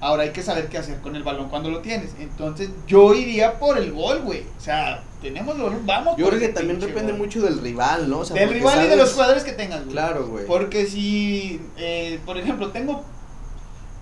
[0.00, 2.10] Ahora hay que saber qué hacer con el balón cuando lo tienes.
[2.20, 4.42] Entonces, yo iría por el gol, güey.
[4.58, 6.16] O sea, tenemos el balón, vamos.
[6.18, 7.22] Yo creo que también depende gol.
[7.22, 8.18] mucho del rival, ¿no?
[8.18, 9.92] O sea, Del rival y de los jugadores que tengas, güey.
[9.92, 10.44] Claro, güey.
[10.44, 13.02] Porque si, eh, por ejemplo, tengo.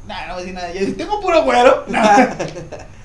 [0.08, 0.72] Nah, no voy a decir nada.
[0.72, 1.84] Yo, si tengo puro güero.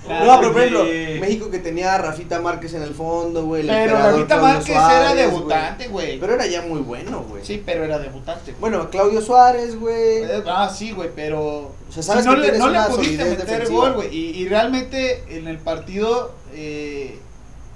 [0.10, 0.84] No, pero por ejemplo.
[1.22, 3.68] México que tenía a Rafita Márquez en el fondo, güey.
[3.68, 6.20] Pero Rafita Márquez Suárez, era debutante, güey.
[6.20, 7.46] Pero era ya muy bueno, güey.
[7.46, 8.56] Sí, pero era debutante.
[8.60, 10.24] Bueno, Claudio Suárez, güey.
[10.24, 11.42] Eh, Ah, sí, güey, pero.
[11.90, 13.80] O sea, sabes si no que le, no le pudiste meter defensiva.
[13.80, 14.16] gol, güey.
[14.16, 16.34] Y, y realmente en el partido.
[16.54, 17.20] eh,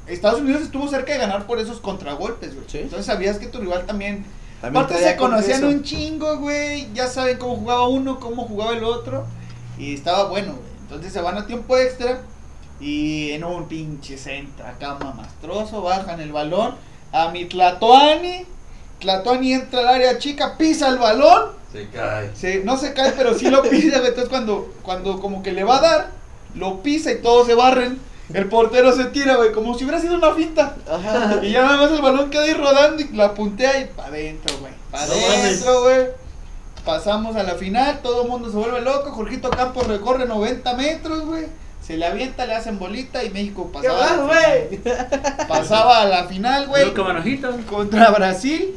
[0.07, 2.65] Estados Unidos estuvo cerca de ganar por esos contragolpes, güey.
[2.67, 2.79] Sí.
[2.79, 4.25] Entonces sabías que tu rival también.
[4.59, 6.87] También Aparte se con conocían un chingo, güey.
[6.93, 9.25] Ya saben cómo jugaba uno, cómo jugaba el otro.
[9.77, 10.72] Y estaba bueno, güey.
[10.95, 12.19] Entonces se van a tiempo extra.
[12.79, 15.81] Y en un pinche centro acá mamastroso.
[15.81, 16.75] Bajan el balón.
[17.11, 18.45] A mi Tlatoani.
[18.99, 21.51] Tlatoani entra al área chica, pisa el balón.
[21.71, 22.35] Se cae.
[22.35, 23.97] Se- no se cae, pero sí lo pisa.
[23.97, 26.07] Entonces cuando, cuando como que le va a dar,
[26.55, 27.99] lo pisa y todos se barren.
[28.33, 30.75] El portero se tira, güey, como si hubiera sido una finta.
[30.89, 31.39] Ajá.
[31.43, 34.57] Y ya nada más el balón queda ahí rodando y la puntea y para adentro,
[34.59, 34.73] güey.
[34.91, 36.07] No adentro, güey.
[36.85, 39.11] Pasamos a la final, todo el mundo se vuelve loco.
[39.11, 41.45] Jorgito Campos recorre 90 metros, güey.
[41.85, 44.77] Se le avienta, le hacen bolita y México ¿Qué pasaba, la güey?
[44.79, 45.45] final.
[45.47, 46.83] pasaba a la final, güey.
[47.65, 48.73] Contra Brasil.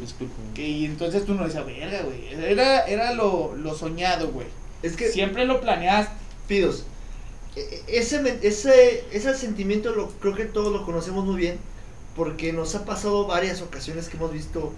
[0.55, 2.29] Que, y entonces tú no decías, verga, güey.
[2.33, 4.47] Era, era lo, lo soñado, güey.
[4.83, 6.13] Es que, Siempre lo planeaste.
[6.49, 6.85] Pidos,
[7.57, 11.59] e- e- ese, ese, ese sentimiento lo, creo que todos lo conocemos muy bien,
[12.15, 14.73] porque nos ha pasado varias ocasiones que hemos visto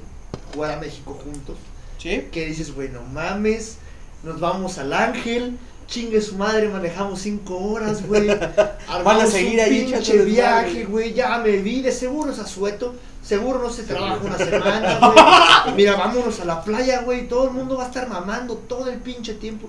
[0.55, 1.57] jugar a México juntos,
[1.99, 2.29] ¿Sí?
[2.33, 3.77] que dices, güey, no mames,
[4.23, 8.29] nos vamos al Ángel, chingue su madre, manejamos cinco horas, güey,
[8.89, 13.59] armamos seguir un ahí pinche viaje, güey, ya me vi, de seguro es asueto, seguro
[13.61, 17.77] no se trabaja una semana, güey, mira, vámonos a la playa, güey, todo el mundo
[17.77, 19.69] va a estar mamando todo el pinche tiempo,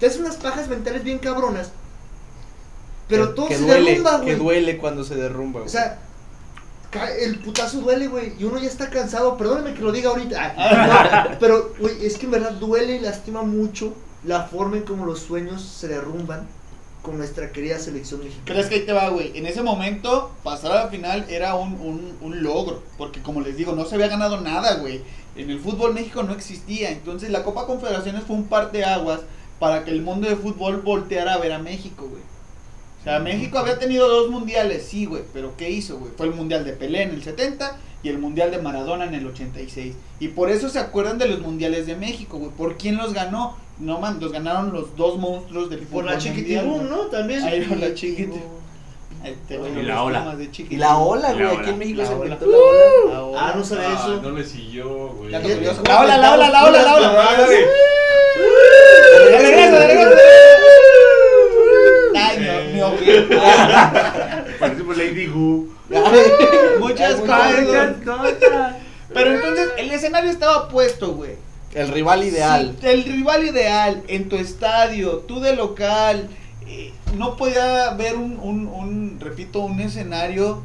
[0.00, 1.70] te haces unas pajas mentales bien cabronas,
[3.08, 4.36] pero Que- todo que se duele, derrumba, Que güey.
[4.36, 5.72] duele cuando se derrumba, O güey.
[5.72, 6.07] sea, cae-
[7.20, 8.32] el putazo duele, güey.
[8.38, 9.36] Y uno ya está cansado.
[9.36, 10.54] Perdóname que lo diga ahorita.
[10.56, 14.82] Ay, no, pero, güey, es que en verdad duele y lastima mucho la forma en
[14.84, 16.46] cómo los sueños se derrumban
[17.02, 18.60] con nuestra querida selección Pero mexicana.
[18.60, 19.36] es que ahí te va, güey.
[19.36, 22.82] En ese momento, pasar a la final era un, un, un logro.
[22.96, 25.02] Porque como les digo, no se había ganado nada, güey.
[25.36, 26.90] En el fútbol México no existía.
[26.90, 29.20] Entonces la Copa Confederaciones fue un par de aguas
[29.60, 32.22] para que el mundo de fútbol volteara a ver a México, güey.
[33.08, 35.22] Sea, México había tenido dos mundiales, sí, güey.
[35.32, 36.12] Pero ¿qué hizo, güey?
[36.16, 39.26] Fue el mundial de Pelé en el 70 y el mundial de Maradona en el
[39.26, 39.94] 86.
[40.20, 42.50] Y por eso se acuerdan de los mundiales de México, güey.
[42.52, 43.56] ¿Por quién los ganó?
[43.78, 46.88] No, man, los ganaron los dos monstruos del Por fútbol la mundial, chiquitibum.
[46.88, 46.96] ¿no?
[47.06, 47.42] También.
[47.44, 48.40] Ahí va la chiquiti.
[49.24, 50.36] Este, güey, Y la ola.
[50.36, 50.48] de.
[50.70, 51.56] Y la ola, La güey.
[51.60, 52.84] Aquí en México La se inventó la ola.
[53.14, 53.38] La ola.
[53.40, 54.20] Ah, no sabía Ah, eso.
[54.22, 55.32] no le siguió, güey.
[55.32, 55.48] ¿cómo
[55.84, 57.08] La ola, la ola, la ola, la ola.
[57.48, 60.16] De regreso, de regreso.
[62.82, 63.22] Oje.
[64.60, 65.68] Parecemos Lady Gu.
[66.80, 67.96] Muchas cosas.
[69.14, 71.32] Pero entonces el escenario estaba puesto, güey.
[71.74, 72.76] El rival ideal.
[72.80, 76.28] Sí, el rival ideal en tu estadio, tú de local.
[76.66, 80.62] eh, no podía haber un, un, un, repito, un escenario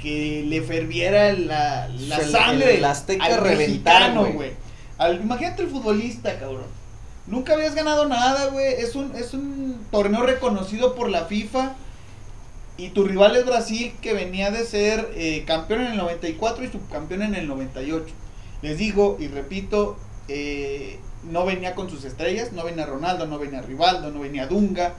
[0.00, 3.40] que le ferviera la, la El- sangre el Azteca al
[4.32, 4.52] güey.
[5.22, 6.66] Imagínate el futbolista, cabrón.
[7.26, 8.74] Nunca habías ganado nada, güey.
[8.74, 11.74] Es un, es un torneo reconocido por la FIFA.
[12.76, 16.68] Y tu rival es Brasil, que venía de ser eh, campeón en el 94 y
[16.68, 18.12] subcampeón en el 98.
[18.62, 19.96] Les digo y repito,
[20.28, 20.98] eh,
[21.30, 24.94] no venía con sus estrellas, no venía Ronaldo, no venía Rivaldo, no venía Dunga.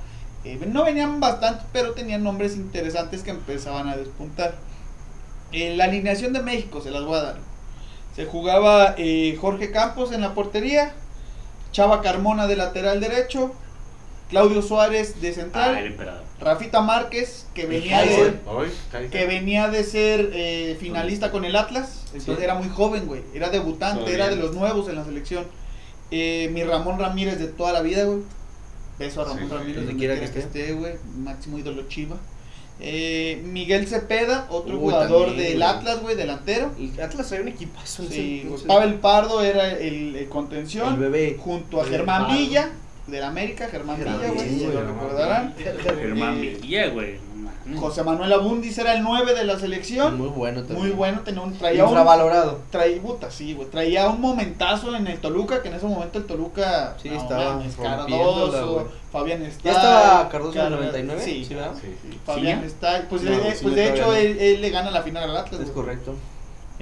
[0.45, 4.55] eh, no venían bastantes, pero tenían nombres interesantes que empezaban a despuntar.
[5.51, 7.39] La alineación de México se las voy a dar.
[8.15, 8.95] Se jugaba
[9.39, 10.93] Jorge Campos en la portería,
[11.73, 13.51] Chava Carmona de lateral derecho,
[14.29, 16.23] Claudio Suárez de Ah, el central, emperador.
[16.39, 18.39] Rafita Márquez que venía de.
[18.47, 18.67] Hoy,
[19.11, 22.43] que venía de ser eh, finalista con el Atlas, entonces Sí.
[22.43, 25.45] era muy joven, güey, era debutante, Todo era de los nuevos en la selección.
[26.11, 28.19] Eh, mi Ramón Ramírez de toda la vida, güey.
[28.99, 30.93] Beso a Ramón Sí, Ramírez donde quiera que que esté, güey.
[31.17, 32.17] Máximo ídolo chiva.
[32.79, 35.63] Eh, Miguel Cepeda, otro jugador también, del.
[35.63, 36.71] Atlas, güey, delantero.
[36.77, 38.03] El Atlas trae un equipazo.
[38.09, 38.49] Sí.
[38.67, 40.93] Pavel Pardo era el, el contención.
[40.93, 41.37] El bebé.
[41.39, 42.37] Junto a El Germán Pardo.
[42.37, 42.71] Villa,
[43.07, 45.53] del América, Germán Villa, güey, si lo Germán recordarán.
[45.83, 47.17] Germán Eh, Villa, güey.
[47.65, 47.79] no.
[47.79, 50.17] José Manuel Abundis era el 9 de la selección.
[50.17, 50.79] Muy bueno también.
[50.79, 52.59] Muy bueno, tenía un, traía un, Infravalorado.
[52.71, 56.25] traía, puta, sí, güey, traía un momentazo en el Toluca, que en ese momento el
[56.25, 58.91] Toluca, Sí, estaba mames, rompiéndola, Cardoso.
[59.11, 59.63] Fabián está.
[59.63, 61.21] ¿Ya estaba Cardoso en el 99?
[61.23, 61.71] Sí, ¿Sí, verdad?
[61.79, 62.17] Sí.
[62.25, 62.67] Fabián ¿Sí?
[62.67, 64.13] está, pues, No, de, sí, pues de hecho no.
[64.13, 65.59] él, él le gana la final al Atlas.
[65.61, 65.73] Es güey.
[65.85, 66.15] correcto.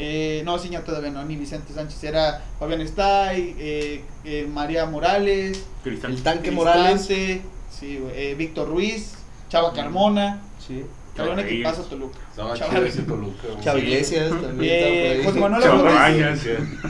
[0.03, 5.63] Eh, no, Ciña todavía no, ni Vicente Sánchez, era Fabián Stay, eh, eh, María Morales,
[5.83, 6.11] Cristán.
[6.13, 7.05] El tanque Cristante, Morales.
[7.05, 9.13] sí, güey, eh, Víctor Ruiz,
[9.49, 10.83] Chava Carmona, Sí.
[11.15, 11.51] Chava Reyes.
[11.51, 12.17] equipazo Toluca.
[12.35, 13.63] Chava Toluca, güey.
[13.63, 13.79] Chava.
[13.79, 14.73] Iglesias también.
[14.75, 15.39] Eh, José.
[15.39, 16.39] Manuel Bañas.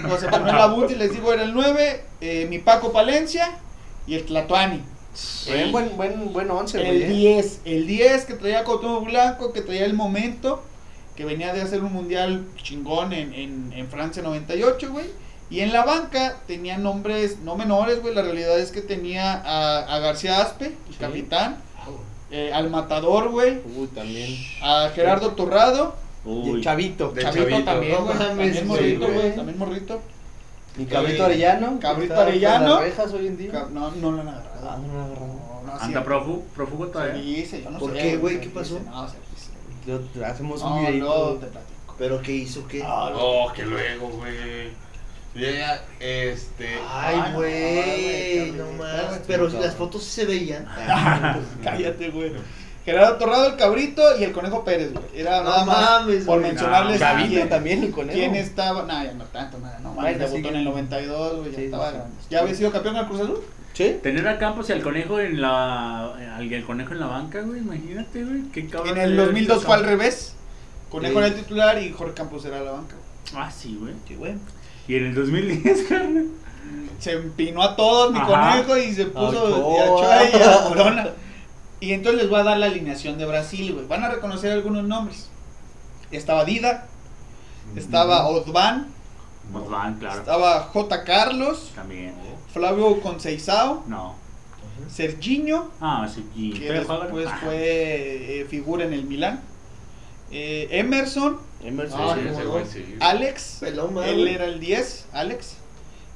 [0.09, 3.49] José Manuel Abundis, les digo, era el 9, eh, mi Paco Palencia
[4.07, 4.83] y el Tlatuani.
[5.47, 7.03] Buen, buen, buen, buen once, El güey.
[7.03, 7.07] eh.
[7.07, 10.63] 10, el 10 que traía Cuauhtémoc Blanco, que traía el momento,
[11.21, 15.05] que venía de hacer un mundial chingón en, en, en Francia 98, güey.
[15.51, 18.15] Y en la banca tenía nombres no menores, güey.
[18.15, 20.97] La realidad es que tenía a, a García Aspe, el Sí.
[20.99, 21.57] capitán,
[22.31, 24.35] eh, al Matador, güey, Uy, también.
[24.63, 26.49] a Gerardo Torrado, Y Uy.
[26.57, 27.11] el Chavito.
[27.11, 27.65] De Chavito Chavito.
[27.71, 28.17] también, güey.
[28.17, 29.35] También sí, morrito, güey.
[29.35, 30.01] También morrito.
[30.79, 31.79] Y Cabrito Arellano.
[31.79, 32.79] Cabrito Arellano.
[32.81, 33.67] las hoy en día.
[33.71, 34.77] No, no lo han Ah, agarrado.
[34.87, 35.27] no lo han agarrado.
[35.27, 37.21] No, no, Anda prófugo Se todavía.
[37.21, 38.35] dice, yo no ¿Por sé, qué, güey?
[38.39, 38.79] ¿Qué dice, pasó?
[38.85, 39.07] No.
[39.85, 41.95] Yo- hacemos un No, te platico.
[41.97, 42.67] ¿Pero qué hizo?
[42.67, 42.83] ¿Qué?
[42.85, 44.69] Oh, que luego, güey.
[45.33, 46.77] Ya, este.
[46.89, 49.21] Ay, no, güey, no más.
[49.25, 50.67] Pero las fotos sí se veían.
[51.63, 52.33] Cállate, güey.
[52.85, 55.05] Gerardo Torrado, el cabrito y el Conejo Pérez, güey.
[55.15, 56.51] Era No nada más mames, por güey.
[56.51, 58.17] mencionarles No, quién, también, el conejo.
[58.17, 58.81] quién estaba.
[58.83, 60.17] No, ya no tanto, nada, no mames.
[60.17, 60.49] Debutó sigue.
[60.49, 61.51] en el 92, güey.
[61.51, 61.95] Ya Sí, estaba sí.
[61.97, 62.15] grande.
[62.29, 63.39] ¿Ya había sido campeón del Cruz Azul?
[63.73, 63.97] ¿Sí?
[64.01, 66.13] Tener a Campos y al conejo en la.
[66.35, 67.59] Al, el conejo en la banca, güey.
[67.59, 68.41] Imagínate, güey.
[68.51, 68.97] Qué cabrón.
[68.97, 70.35] En el sería 2002 eso, fue al revés.
[70.89, 71.17] Conejo Sí.
[71.19, 72.95] era el titular y Jorge Campos era la banca.
[73.31, 73.43] güey.
[73.43, 73.93] Ah, sí, güey.
[74.07, 74.33] Sí, güey.
[74.87, 76.25] Y en el 2010, carnal.
[76.99, 78.63] Se empinó a todos mi Ajá.
[78.63, 79.75] conejo y se puso Ochoa.
[79.75, 81.09] y a Ochoa y a Corona.
[81.81, 83.85] Y entonces les voy a dar la alineación de Brasil, güey.
[83.87, 85.29] Van a reconocer algunos nombres.
[86.11, 86.87] Estaba Dida,
[87.75, 88.87] estaba Osvan,
[89.51, 90.19] Pues van, claro.
[90.19, 91.03] estaba J.
[91.03, 92.13] Carlos, También.
[92.53, 94.15] Flavio Conceição, No.
[94.89, 96.07] Serginho, Ah.
[96.35, 97.37] Y que después ¿no?
[97.37, 99.41] fue eh, figura en el Milán.
[100.31, 101.99] eh, Emerson, Emerson.
[102.01, 102.15] Ah,
[102.71, 102.95] Sí.
[102.99, 105.55] Alex, Pelón, madre, él era el 10, Alex.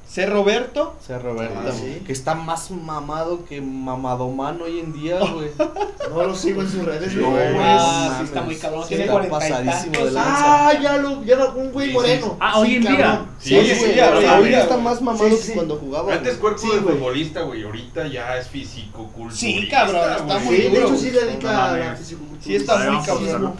[0.08, 0.24] C.
[0.26, 1.58] Roberto, O sea, Roberto.
[1.66, 2.02] Ah, sí.
[2.06, 5.50] Que está más mamado que mamadomán hoy en día, güey.
[6.08, 7.42] No lo sigo en sus redes, No, güey.
[7.58, 10.68] Ah, sí está muy cabrón, Sí tiene está 40 y pasadísimo de lanza.
[10.68, 12.26] Ah, ya lo, ya lo, un güey moreno.
[12.26, 12.32] sí.
[12.38, 13.26] Ah, hoy en día.
[13.40, 16.12] Sí, Sí, sí, ahorita está más mamado Sí, que cuando jugaba.
[16.14, 17.64] Antes cuerpo Sí, de futbolista, güey.
[17.64, 19.36] Ahorita ya es físico, culturista.
[19.40, 21.96] Sí, cabrón, está muy Sí, de duro, hecho sí dedica a la.
[21.96, 23.54] Sí está muy cabrón.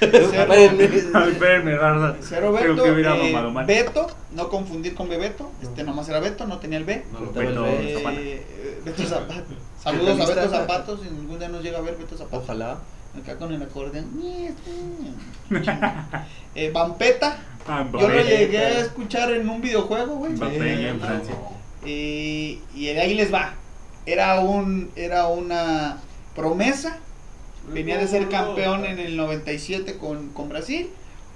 [0.00, 0.84] Espérenme.
[1.28, 2.22] Espérenme.
[2.22, 2.40] C.
[2.40, 3.64] Roberto, eh.
[3.66, 7.04] Beto, no confundir con Bebeto, este nomás era Beto, no tenía el B.
[7.12, 7.64] No Beto.
[7.64, 8.20] Beto Zapata.
[8.84, 9.44] Beto Zapata.
[9.82, 12.44] Saludos a Beto Zapatos, si algún día nos llega a ver Beto Zapatos.
[12.44, 12.78] Ojalá.
[13.20, 14.10] Acá con el acordeón.
[16.54, 20.32] eh, Vampeta, Ah, yo lo llegué a escuchar en un videojuego, güey.
[20.32, 21.34] Eh, en Francia.
[21.84, 23.54] y, y de ahí les va.
[24.04, 25.98] Era un era una
[26.36, 26.98] promesa.
[27.72, 30.90] Venía de ser campeón en el 97 con, con Brasil.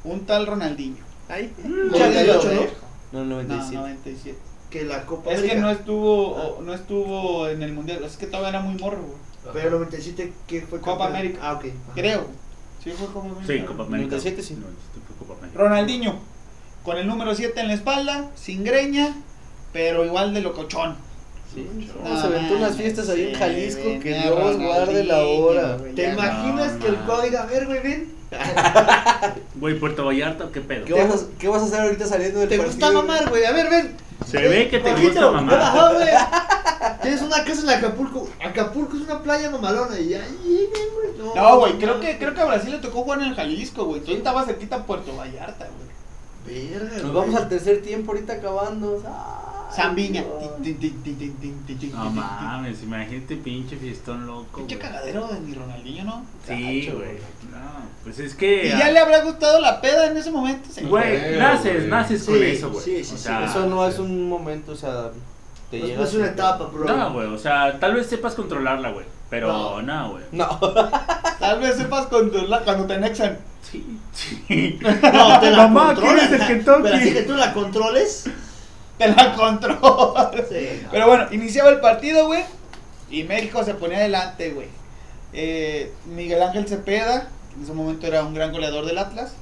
[0.05, 1.03] Un tal Ronaldinho.
[1.29, 2.51] Te lo 98,
[3.13, 3.19] ¿no?
[3.21, 3.25] dejo.
[3.25, 3.77] No, No, 97.
[3.77, 4.39] 97.
[4.71, 8.05] Que la Copa Es que no estuvo o- no estuvo en el mundial.
[8.05, 9.19] Es que todavía era muy morro, güey.
[9.55, 10.81] Pero el 97, ¿qué fue?
[10.81, 11.17] Copa campeón?
[11.17, 11.39] América.
[11.43, 11.65] Ah, ok.
[11.65, 11.93] Ajá.
[11.95, 12.27] Creo.
[12.85, 13.47] Sí, fue Copa América.
[13.47, 14.11] Sí, Copa América.
[14.17, 14.55] 97 sí.
[14.55, 15.59] 97 fue Copa América.
[15.63, 16.19] Ronaldinho.
[16.85, 19.15] Con el número 7 en la espalda, sin greña,
[19.73, 20.97] pero igual de locochón.
[21.55, 21.67] Sí,
[22.05, 25.79] No, se aventó unas fiestas ahí en sí, Jalisco, que Dios guarde la hora.
[25.97, 27.07] ¿Te imaginas no, que el man.
[27.07, 28.13] cuadro diga, a ver, güey, ven?
[29.55, 30.85] Güey, Puerto Vallarta, ¿qué pedo?
[30.85, 32.77] ¿Qué vas, a, ¿Qué vas a hacer ahorita saliendo del ¿Te partido?
[32.77, 33.45] gusta mamar, güey?
[33.45, 33.97] A ver, ven.
[34.27, 35.61] Se ve que te gusta mamar.
[35.61, 36.09] Ajá, güey.
[37.03, 38.29] Tienes una casa en Acapulco.
[38.45, 41.35] Acapulco es una playa mamalona y ahí, güey.
[41.35, 44.01] No, güey, creo que, creo que a Brasil le tocó jugar en el Jalisco, güey.
[44.01, 45.89] Tú estaba cerquita a Puerto Vallarta, güey.
[46.71, 49.03] Verga, Nos vamos al tercer tiempo ahorita acabando.
[49.07, 50.25] Ay, Zambiña.
[51.93, 54.59] No mames, imagínate pinche fiestón loco.
[54.61, 56.23] Pinche cagadero de mi Ronaldinho, ¿no?
[56.47, 57.17] Sí, güey.
[57.51, 57.59] No,
[58.05, 58.67] pues es que.
[58.67, 60.69] Y ya le habrá gustado la peda en ese momento.
[60.89, 62.85] Güey, naces, naces con eso, güey.
[62.85, 65.11] sí, sí, sí, Eso no es un momento, o sea,
[65.71, 66.85] te No, es una etapa, bro.
[66.85, 69.07] No, güey, o sea, tal vez sepas controlarla, güey.
[69.31, 70.11] Pero No.
[70.13, 70.25] güey.
[70.33, 70.49] No,
[71.39, 73.39] Tal vez sepas controlar cuando te anexan.
[73.63, 74.79] Sí, sí.
[74.83, 76.29] No, te la Mamá, controlas.
[76.29, 76.83] ¿quieres el Kentucky?
[76.83, 78.25] Pero así que tú la controles.
[78.99, 80.33] Te la controla.
[80.49, 80.83] Sí.
[80.91, 82.45] Pero bueno, iniciaba el partido, güey.
[83.11, 84.69] Y México se ponía adelante, güey.
[85.33, 89.33] Eh, Miguel Ángel Cepeda, en ese momento era un gran goleador del Atlas,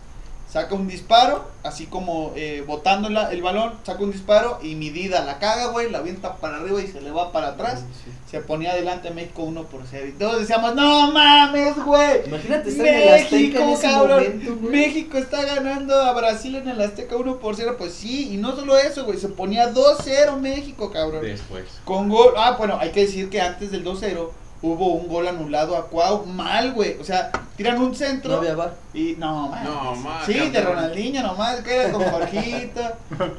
[0.57, 5.23] saca un disparo, así como eh, botando la- el balón, saca un disparo y Midida
[5.23, 7.85] la caga, güey, la avienta para arriba y se le va para atrás.
[8.31, 10.07] Se ponía adelante México 1 por 0.
[10.09, 12.27] Y todos decíamos, no mames, güey.
[12.27, 14.25] Imagínate estar en el Azteca en México, ese cabrón.
[14.25, 14.73] momento, güey.
[14.73, 17.77] México está ganando a Brasil en el Azteca 1 por 0.
[17.79, 19.19] Pues sí, y no solo eso, güey.
[19.19, 21.21] Se ponía 2-0 México, cabrón.
[21.23, 21.65] Después.
[21.85, 22.33] Con gol.
[22.39, 24.31] Ah, bueno, hay que decir que antes del 2-0
[24.73, 26.27] hubo un gol anulado a Cuau.
[26.27, 26.99] Mal, güey.
[27.01, 28.33] O sea, tiran un centro.
[28.33, 28.75] no había bar.
[28.93, 29.65] Y no, man.
[29.65, 30.61] No, man, Sí, de.
[30.61, 32.81] Ronaldinho nomás, queda con Jorgito.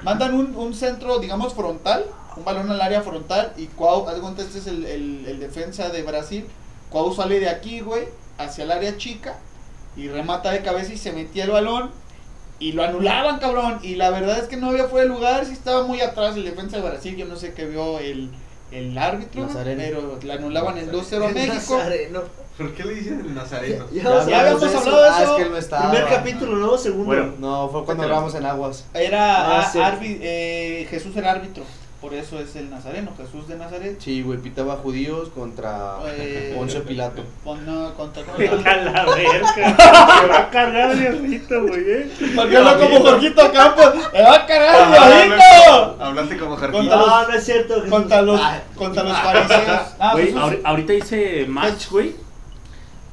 [0.04, 3.54] Mandan un, un centro, digamos, frontal, un balón al área frontal.
[3.58, 6.46] Y Cuau, cuenta, este es el, el, el defensa de Brasil.
[6.90, 9.38] Cuau sale de aquí, güey, hacia el área chica.
[9.96, 11.92] Y remata de cabeza y se metía el balón.
[12.60, 13.80] Y lo anulaban, cabrón.
[13.84, 15.46] Y la verdad es que no había fuera de lugar.
[15.46, 17.16] Sí estaba muy atrás el defensa de Brasil.
[17.16, 18.32] Yo no sé qué vio el,
[18.72, 19.46] el árbitro.
[19.46, 19.82] Nazareno.
[19.84, 21.78] Pero le anulaban el 2-0 a México.
[21.78, 22.22] Nazareno.
[22.58, 23.86] ¿Por qué le dicen el nazareno?
[23.94, 24.10] Ya, Ya
[24.42, 25.32] habíamos hablamos de hablado de Ah, eso.
[25.32, 25.92] es que él no estaba.
[25.92, 26.78] Primer capítulo, ¿no?
[26.78, 27.06] Segundo.
[27.06, 27.34] Bueno.
[27.38, 28.86] No, fue cuando hablamos en Aguas.
[28.96, 30.20] Era Ah, ah, sí.
[30.22, 31.64] eh, Jesús era árbitro,
[32.08, 33.98] por eso es el nazareno, Jesús de Nazaret.
[34.00, 37.24] Sí, güey, pitaba judíos contra Eh, Poncio Pilato.
[37.44, 39.54] Pon- no, contra- a la verga.
[39.56, 42.12] Se va a cargar Diosito, güey, eh.
[42.36, 43.94] ¿Por qué no como Jorgito Campos?
[44.14, 45.96] ¡Me va a cargar Ah!
[46.00, 46.96] Hablaste como Contra Jorgito.
[46.96, 47.74] los- No, no es cierto.
[47.76, 47.90] Jesús.
[47.90, 49.82] Contra los, Ah, contra los fariseos.
[50.00, 52.16] Ah, Güey, ahorita hice match, güey.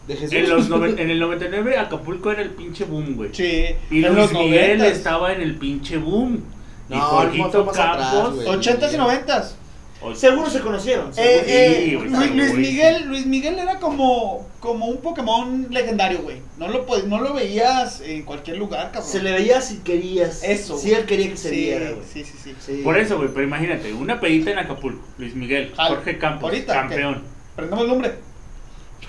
[0.07, 0.33] De Jesús.
[0.35, 3.31] En, los noven- en el 99 Acapulco era el pinche boom, güey.
[3.35, 4.85] Sí, Y en Luis los Miguel 90s.
[4.85, 6.45] estaba en el pinche boom.
[6.89, 8.35] Y No, Jorgito más atrás, Campos.
[8.35, 8.47] güey.
[8.49, 9.55] 80s y 90s.
[10.03, 11.11] o- Seguro se conocieron.
[11.17, 12.55] Eh, eh, Sí, Luis.
[12.55, 16.43] Miguel, Luis Miguel era como, como un Pokémon legendario, güey.
[16.59, 19.11] No lo, pod- no lo veías en cualquier lugar, cabrón.
[19.11, 20.43] Se le veía si querías.
[20.45, 22.03] Eso, Si él quería que se sí, viera, güey.
[22.13, 22.55] sí, sí, sí.
[22.59, 22.81] Sí.
[22.85, 25.07] Por eso, güey, pero imagínate, una pedita en Acapulco.
[25.17, 25.73] Luis Miguel.
[25.75, 27.23] Jorge Campos, Ahorita, campeón.
[27.57, 28.15] Prendemos el nombre.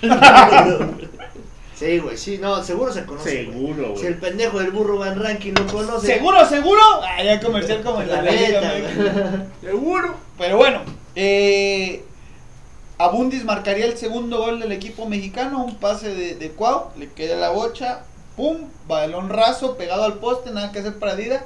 [1.78, 3.44] Sí, güey, sí, no, seguro se conoce.
[3.44, 3.56] güey.
[3.56, 4.30] Seguro, Si el güey.
[4.30, 6.06] pendejo del burro Van Ranking lo conoce.
[6.06, 6.80] ¿Seguro, seguro?
[7.02, 9.42] Ah, ya comercial como en la, La Liga neta, güey.
[9.72, 10.14] Seguro.
[10.38, 10.80] Pero bueno,
[11.14, 12.02] eh,
[12.98, 15.64] Abundis marcaría el segundo gol del equipo mexicano.
[15.64, 18.04] Un pase de, de Cuau, le queda la bocha.
[18.36, 21.44] Pum, balón raso, pegado al poste, nada que hacer para Dida.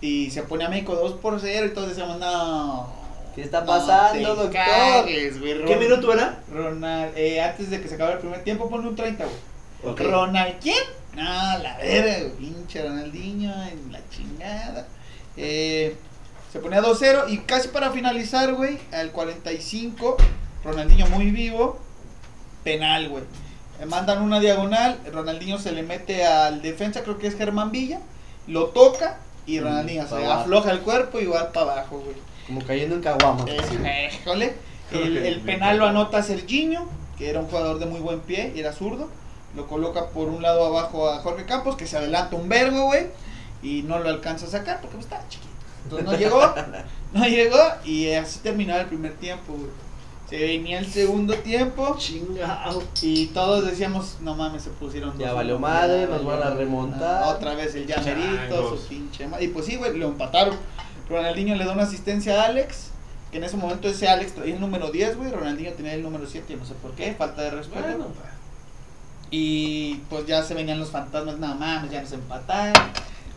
[0.00, 2.90] Y se pone a México 2 por 0 y todos decíamos, no.
[3.34, 4.52] ¿Qué está pasando, doctor?
[4.52, 6.40] cagues, güey, ¿Qué minuto era?
[6.52, 9.36] Ronald, eh, antes de que se acabara el primer tiempo, ponle un 30, güey.
[9.82, 10.00] Ok.
[10.00, 10.76] Ronald, ¿quién?
[11.14, 11.22] No,
[11.58, 14.86] la verga, pinche Ronaldinho en la chingada.
[15.36, 15.96] Eh,
[16.52, 20.16] se ponía 2-0 y casi para finalizar, güey, al 45,
[20.64, 21.78] Ronaldinho muy vivo,
[22.64, 23.24] penal, güey.
[23.80, 28.00] Eh, mandan una diagonal, Ronaldinho se le mete al defensa, creo que es Germán Villa,
[28.46, 32.16] lo toca y Mm, Ronaldinho se afloja el cuerpo y va para abajo, güey.
[32.46, 33.44] Como cayendo en caguama.
[33.48, 34.10] Eh.
[34.92, 38.60] El, el penal lo anota Serginho, que era un jugador de muy buen pie y
[38.60, 39.10] era zurdo.
[39.56, 43.06] Lo coloca por un lado abajo a Jorge Campos, que se adelanta un vergo, güey.
[43.62, 45.48] Y no lo alcanza a sacar porque pues, estaba chiquito.
[45.84, 46.54] Entonces no llegó,
[47.14, 49.70] no llegó y así terminaba el primer tiempo, güey.
[50.28, 52.82] Se venía el segundo tiempo Chingao.
[53.00, 57.34] y todos decíamos, no mames, se pusieron Ya dos, valió madre, nos van a remontar.
[57.34, 59.46] Otra vez el llamerito, su pinche madre.
[59.46, 60.54] Y pues sí, güey, lo empataron.
[61.08, 62.90] Ronaldinho le da una asistencia a Alex,
[63.32, 65.30] que en ese momento ese Alex traía el número 10, güey.
[65.30, 67.80] Ronaldinho tenía el número 7, no sé por qué, falta de respeto.
[67.80, 68.08] Bueno,
[69.30, 72.82] Y pues ya se venían los fantasmas, no mames, ya nos empataron.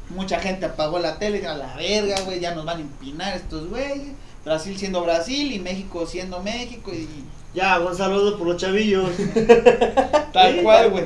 [0.09, 3.69] Mucha gente apagó la tele, a la verga, güey, ya nos van a empinar estos
[3.69, 4.13] güeyes.
[4.43, 7.07] Brasil siendo Brasil y México siendo México y
[7.53, 9.09] Ya, un saludo por los chavillos.
[10.33, 11.05] Tal cual, güey.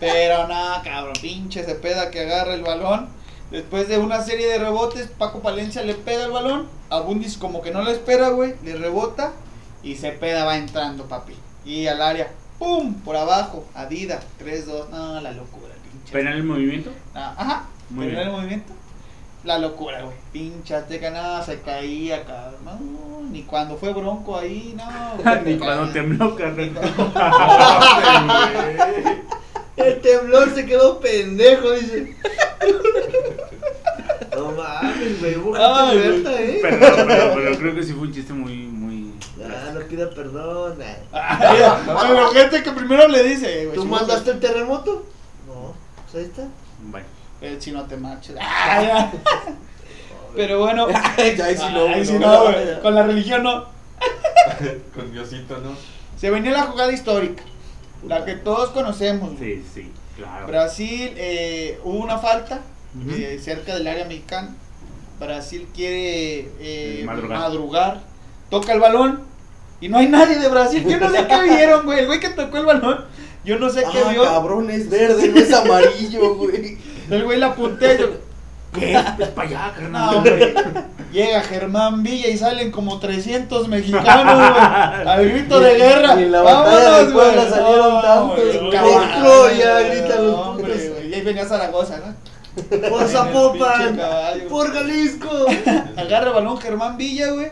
[0.00, 3.08] Pero no, cabrón, pinche Cepeda que agarra el balón.
[3.50, 6.68] Después de una serie de rebotes, Paco Palencia le pega el balón.
[6.90, 8.54] Abundis como que no lo espera, güey.
[8.64, 9.32] Le rebota.
[9.82, 11.34] Y Cepeda va entrando, papi.
[11.64, 12.32] Y al área.
[12.58, 12.94] ¡Pum!
[13.02, 13.66] Por abajo.
[13.74, 14.20] Adida.
[14.42, 14.88] 3-2.
[14.90, 16.12] No, la locura, pinche.
[16.12, 16.90] ¿Penal el movimiento?
[17.14, 17.64] Ah, ajá.
[17.90, 18.28] Muy ¿Penal bien.
[18.28, 18.72] el movimiento?
[19.44, 20.16] La locura, güey.
[20.32, 22.56] Pinche Azteca, nada, se caía, cabrón.
[22.64, 25.22] No, ni cuando fue bronco ahí, no.
[25.42, 25.92] güey, Ni cuando caía.
[25.92, 26.72] tembló, carnal.
[29.76, 32.16] El temblor se quedó pendejo, dice.
[34.34, 35.36] No mames, güey.
[35.36, 36.22] Hubo Ay, gente güey.
[36.22, 36.58] muerta, eh.
[36.62, 38.56] Perdón, pero, pero creo que sí fue un chiste muy.
[39.44, 40.78] Ah, no pida perdón.
[41.12, 43.70] Pero gente que primero le dice.
[43.74, 45.06] ¿Tú mandaste el terremoto?
[45.46, 45.74] No.
[46.04, 46.48] Pues ahí está.
[46.82, 47.06] Bueno.
[47.40, 48.36] Eh, si no te marches.
[48.40, 49.10] Ah.
[50.34, 50.86] Pero bueno.
[51.36, 52.80] Ya, ahí sí no, sí no, güey.
[52.82, 53.64] Con la religión no.
[54.94, 55.70] Con Diosito, ¿no?
[56.18, 57.42] Se venía la jugada histórica.
[58.06, 59.32] La que todos conocemos.
[59.38, 60.46] Sí, sí, claro.
[60.46, 62.60] Brasil, eh, hubo una falta
[62.94, 63.10] Ujú.
[63.16, 64.54] eh, cerca del área mexicana.
[65.18, 67.38] Brasil quiere eh, Madrugar.
[67.38, 68.00] madrugar.
[68.50, 69.22] Toca el balón.
[69.80, 70.84] Y no hay nadie de Brasil.
[70.88, 72.00] Yo no sé qué vieron, güey.
[72.00, 73.04] El güey que tocó el balón.
[73.44, 74.24] Yo no sé qué Ah, vio.
[74.24, 76.78] cabrón, es verde, no es amarillo, güey.
[77.10, 77.94] El güey la apunté.
[77.94, 78.06] y Yo,
[78.72, 78.92] ¿Qué?
[78.92, 80.16] Es para allá, carnal.
[80.16, 80.54] hombre.
[81.12, 84.48] Llega Germán Villa y salen como 300 mexicanos, güey.
[85.08, 86.20] Al grito de guerra.
[86.20, 87.50] Y en la batalla de Puebla güey.
[87.50, 88.58] salieron No, tantos, güey.
[88.58, 88.70] güey.
[88.70, 91.08] Caballo, Ya gritan los hombre, güey.
[91.10, 92.88] Y ahí venía Zaragoza, ¿no?
[92.90, 94.00] Por Zapopan.
[94.50, 95.30] Por Jalisco.
[95.96, 97.50] Agarra el balón Germán Villa, güey.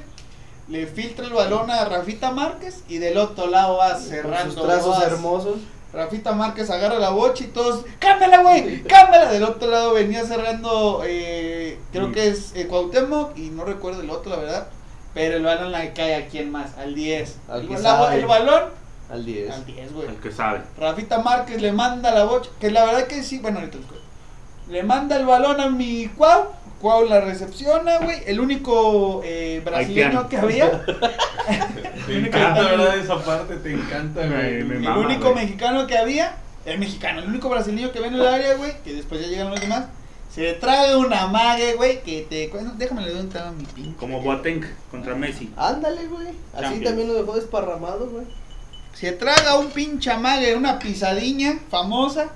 [0.68, 4.54] Le filtra el balón a Rafita Márquez y del otro lado va Con cerrando.
[4.54, 5.06] sus trazos vas.
[5.06, 5.58] hermosos.
[5.92, 8.82] Rafita Márquez agarra la bocha y todos, ¡cámbiala, güey!
[8.82, 9.30] ¡cámbiala!
[9.30, 14.10] Del otro lado venía cerrando, eh, creo que es eh, Cuauhtémoc y no recuerdo el
[14.10, 14.66] otro, la verdad.
[15.12, 17.36] Pero el balón le cae a quién más, al 10.
[17.48, 18.16] Al que La- sabe.
[18.18, 18.62] el balón
[19.08, 19.50] Al 10.
[19.52, 20.08] al 10, güey.
[20.08, 20.62] El que sabe.
[20.76, 24.04] Rafita Márquez le manda la bocha, que la verdad que sí, bueno, ahorita les cuento.
[24.70, 26.46] Le manda el balón a mi Cuau,
[26.84, 28.18] Cuau la recepciona, güey.
[28.26, 30.28] El único eh, brasileño Haitiano.
[30.28, 30.84] que había,
[32.06, 32.98] Te encanta, ¿verdad?
[32.98, 34.62] Esa parte te encanta, güey.
[34.64, 35.46] me el mama, único güey.
[35.46, 38.92] mexicano que había, el mexicano, el único brasileño que ve en el área, güey, que
[38.92, 39.86] después ya llegan los demás,
[40.30, 42.52] se traga una mague, güey, que te...
[42.76, 43.96] déjame le doy un trago a mi pinche.
[43.96, 45.50] Como Boateng contra Messi.
[45.56, 46.26] Ándale, güey.
[46.52, 46.84] Así Champions.
[46.84, 48.26] también lo dejó desparramado, güey.
[48.92, 52.30] Se traga un pinche amague, una pisadiña famosa.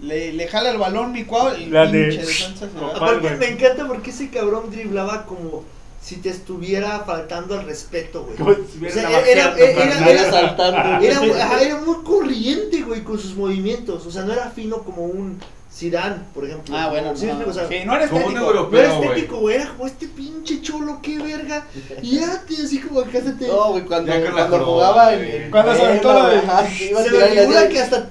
[0.00, 2.92] Le, le jala el balón mi cuau, el La de- defensa se va.
[2.92, 3.06] Papá.
[3.10, 5.64] Aparte, me encanta porque ese cabrón driblaba como
[6.00, 8.56] si te estuviera faltando al respeto, güey.
[8.58, 11.04] O sea, era, saltando.
[11.60, 14.06] era muy corriente, güey, con sus movimientos.
[14.06, 15.38] O sea, no era fino como un
[15.72, 16.74] Zidane, por ejemplo.
[16.76, 17.38] Ah, bueno, ¿Sí no?
[17.46, 18.50] O sea, sí, no era Como un estético.
[18.50, 18.80] europeo.
[18.80, 19.08] No era güey.
[19.10, 21.66] estético, güey, era como este pinche cholo, qué verga.
[22.02, 23.46] Y ya te así como acá se te.
[23.48, 24.12] No, güey, cuando,
[24.64, 25.50] jugaba en.
[25.50, 28.08] Cuando se aventó la de- güey, ajá, que iba a se me figura que hasta.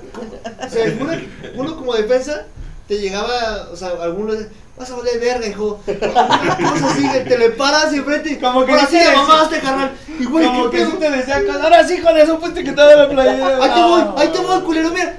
[0.70, 2.46] Se me figura que uno como defensa
[2.88, 4.48] te llegaba, o sea, alguno de.
[4.78, 5.80] Vas a valer verga, hijo.
[5.88, 8.40] Una cosa así, que te le paras y frente.
[8.40, 9.92] Como que ahora sí te mamaste, carnal.
[10.20, 12.72] Y güey, Como qué que sí te decía, ahora sí, hijo de su puta que
[12.72, 13.64] te la playera.
[13.64, 15.18] Ahí te voy, ahí te voy, culero, mira,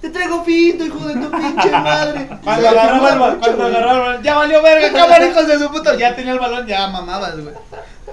[0.00, 2.28] te traigo pinto, hijo de tu pinche madre.
[2.44, 5.96] Cuando mucho, cuando balón, ya valió verga, cámara, hijos de su puta.
[5.96, 7.54] Ya tenía el balón, ya mamabas, güey.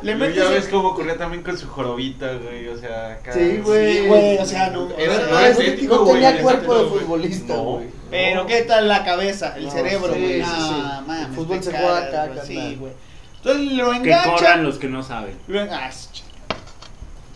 [0.01, 2.67] Le metes ya ves cómo corría también con su jorobita, güey.
[2.67, 3.33] O sea, acá.
[3.33, 3.97] Sí, güey.
[4.01, 4.89] Sí, güey, o sea, no.
[4.97, 7.63] Era- no No, era estético, no güey, tenía era cuerpo de futbolista, No.
[7.63, 7.87] güey.
[8.09, 10.33] Pero qué tal la cabeza, el No, cerebro, sí, güey.
[10.43, 10.81] sí, No, sí.
[11.07, 12.91] mames, El fútbol se juega acá, güey, Sí, güey.
[13.37, 14.31] Entonces lo Que engancha.
[14.31, 15.37] corran los que no saben.
[15.47, 15.89] Lo en- ah,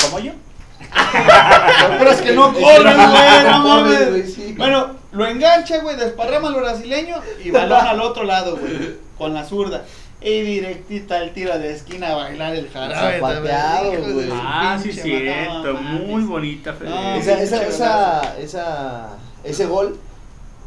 [0.03, 0.31] ¿Como yo?
[1.99, 4.57] Pero es que no corren, güey, no mames.
[4.57, 9.43] Bueno, lo engancha, güey, desparrama al brasileño y balón al otro lado, güey, con la
[9.45, 9.83] zurda.
[10.23, 13.19] Y directita el tiro de esquina a bailar el jarabe.
[13.19, 14.29] Zapateado, güey.
[14.31, 15.73] Ah, sí, cierto.
[15.73, 16.89] no Muy bonita, Fede.
[16.91, 19.07] No, Esa, esa, esa, esa,
[19.43, 19.97] ese gol,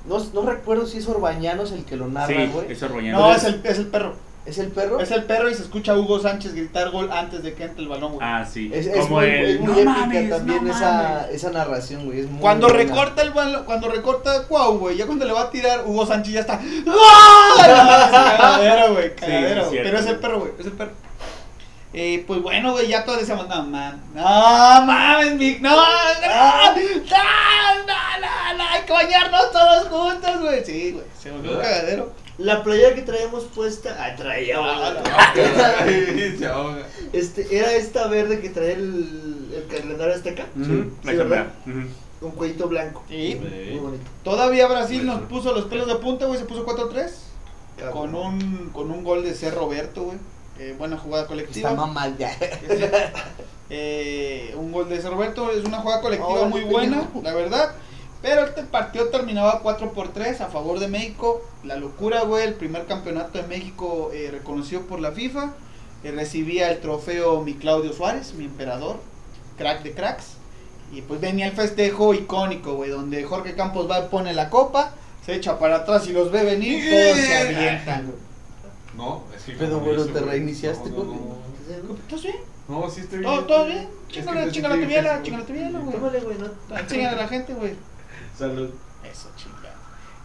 [0.07, 2.73] no, no recuerdo si es Orbañanos el que lo narra, Sí, güey.
[2.73, 3.19] es Orbañano.
[3.21, 4.17] No, es el, es el perro.
[4.47, 5.01] ¿Es el perro?
[5.01, 7.83] Es el perro y se escucha a Hugo Sánchez gritar gol antes de que entre
[7.83, 8.27] el balón, güey.
[8.29, 8.71] Ah, sí.
[8.75, 9.45] Es, es Como muy, el.
[9.55, 11.31] es muy no épica mames, también no esa, mames.
[11.35, 12.21] esa narración, güey.
[12.21, 12.83] Es muy Cuando buena.
[12.83, 16.35] recorta el balón, cuando recorta Cuau, güey, ya cuando le va a tirar, Hugo Sánchez
[16.35, 16.61] ya está.
[16.61, 19.71] Es cagadero, güey, cagadero.
[19.71, 19.89] cierto.
[19.91, 20.91] Pero es el perro, güey, es el perro.
[21.97, 25.83] Eh, pues bueno, güey, ya todos decíamos, no, man, no, mames, Mick, no, no, no,
[25.87, 26.75] no,
[27.87, 30.65] no, no, hay que bañarnos todos juntos, güey.
[30.65, 32.13] Sí, güey, se volvió un cagadero.
[32.39, 33.97] La playera que traíamos puesta.
[33.99, 34.17] Ah,
[36.53, 36.87] ahoga.
[37.13, 40.47] Este, era esta verde que traía el, el calendario azteca.
[40.57, 41.53] La Sí, cambiada.
[41.65, 41.87] ¿verdad?
[42.21, 43.03] Con cuellito blanco.
[43.09, 43.41] Sí.
[43.41, 44.05] Muy bonito.
[44.23, 47.11] Todavía Brasil nos puso los pelos de punta, güey, se puso 4-3.
[47.79, 47.93] Cabrón.
[47.93, 49.51] Con un, con un gol de C.
[49.51, 50.19] Roberto, güey.
[50.59, 51.71] Eh, buena jugada colectiva.
[51.71, 52.35] Está mal ya.
[53.71, 57.73] Eh, un gol de ese Roberto es una jugada colectiva Oh, muy buena, la verdad.
[58.25, 61.43] Pero este partido terminaba 4 por 3 a favor de México.
[61.63, 65.53] La locura, güey, el primer campeonato de México eh, reconocido por la FIFA.
[66.03, 68.97] Eh, recibía el trofeo mi Claudio Suárez, mi emperador,
[69.59, 70.39] crack de cracks.
[70.91, 74.95] Y pues venía el festejo icónico, güey, donde Jorge Campos va, pone la copa,
[75.27, 78.19] se echa para atrás y los ve venir, todos se avientan, güey.
[78.97, 79.53] No, es que.
[79.53, 80.25] Pero, bueno, te güey.
[80.25, 81.19] reiniciaste, No, no, güey.
[81.89, 81.95] no.
[81.95, 82.37] ¿Estás bien?
[82.69, 83.31] No, sí estoy bien.
[83.31, 83.87] ¿Todo, todo bien?
[84.09, 85.95] Chingale, te chingale tu biela, chingale tu biela, güey.
[85.95, 86.87] Tómale, güey, no.
[86.87, 87.75] Chingale a la gente, güey.
[88.39, 88.71] Salud.
[89.03, 89.75] Eso, chingada.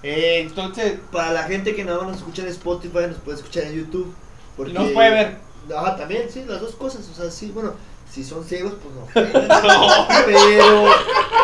[0.03, 3.63] Eh, entonces, Para la gente que nada más nos escucha en Spotify, nos puede escuchar
[3.65, 4.13] en YouTube.
[4.57, 4.73] Porque...
[4.73, 5.37] nos puede ver.
[5.75, 7.07] Ajá, también, sí, las dos cosas.
[7.09, 7.73] O sea, sí, bueno,
[8.11, 9.07] si son ciegos, pues no.
[10.25, 10.85] pero,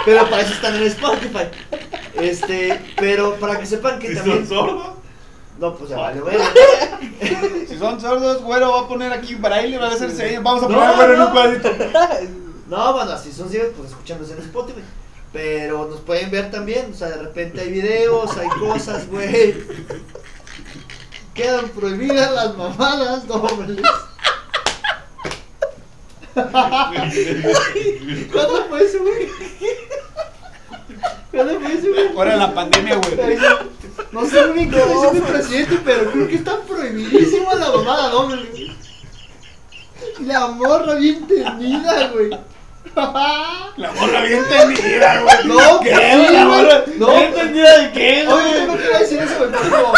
[0.05, 1.45] pero para eso están en Spotify.
[2.15, 4.47] Este, pero para que sepan que Si también.
[4.47, 4.87] son sordos.
[5.59, 6.37] No, pues ya vale, güey.
[7.67, 10.41] Si son sordos, güero va a poner aquí braille, va a hacer señas.
[10.43, 11.25] Vamos a No, poner en no.
[11.27, 11.69] un cuadrito.
[12.67, 14.81] No, bueno, si son ciegos, pues escuchándose en Spotify.
[15.35, 19.53] Pero nos pueden ver también, o sea, de repente hay videos, hay cosas, güey.
[21.33, 23.81] Quedan prohibidas las mamadas dobles.
[28.31, 29.29] ¿Cuándo fue eso, güey?
[31.31, 32.07] ¿Cuándo fue eso, güey?
[32.15, 33.37] Ahora en la pandemia, güey.
[34.13, 38.13] No sé muy bien qué dice mi presidente, pero creo que está prohibidísima la mamada
[38.23, 38.73] güey.
[40.21, 42.54] La morra bien tenida, güey.
[42.93, 45.47] La morra bien entendida, güey.
[45.47, 46.33] No, ¿Qué, sí, güey?
[46.33, 46.61] La güey.
[46.63, 47.07] morra No.
[47.07, 48.77] bien entendida de qué, Oye, yo no güey.
[48.83, 49.93] quiero decir eso, güey, pero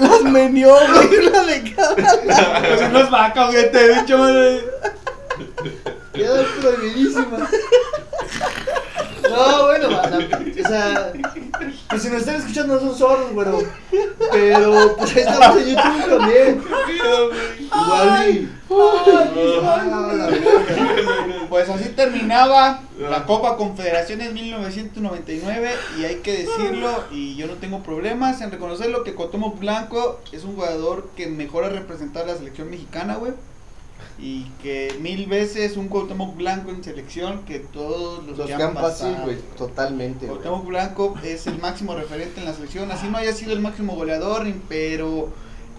[0.00, 1.94] Las menió, güey, la de cada.
[1.94, 4.64] Pues no es vaca, güey, te he dicho, madre.
[6.14, 7.48] queda prohibidísima.
[9.30, 11.12] No, bueno, o sea,
[11.88, 13.62] pues si nos están escuchando no son sordos, güero.
[14.32, 16.62] Pero pues ahí estamos en YouTube también.
[17.60, 18.48] Igual.
[21.48, 27.82] Pues así terminaba la Copa Confederaciones 1999 y hay que decirlo y yo no tengo
[27.82, 32.36] problemas en reconocerlo que Cuauhtémoc Blanco es un jugador que mejor ha representado a la
[32.36, 33.32] selección mexicana, güey.
[34.20, 38.58] Y que mil veces un Cuauhtémoc Blanco en selección que todos los, Los que han
[38.60, 39.24] campas, sí, pasado.
[39.26, 40.26] güey, totalmente.
[40.26, 43.94] Cuauhtémoc Blanco es el máximo referente en la selección, así no haya sido el máximo
[43.94, 45.28] goleador, pero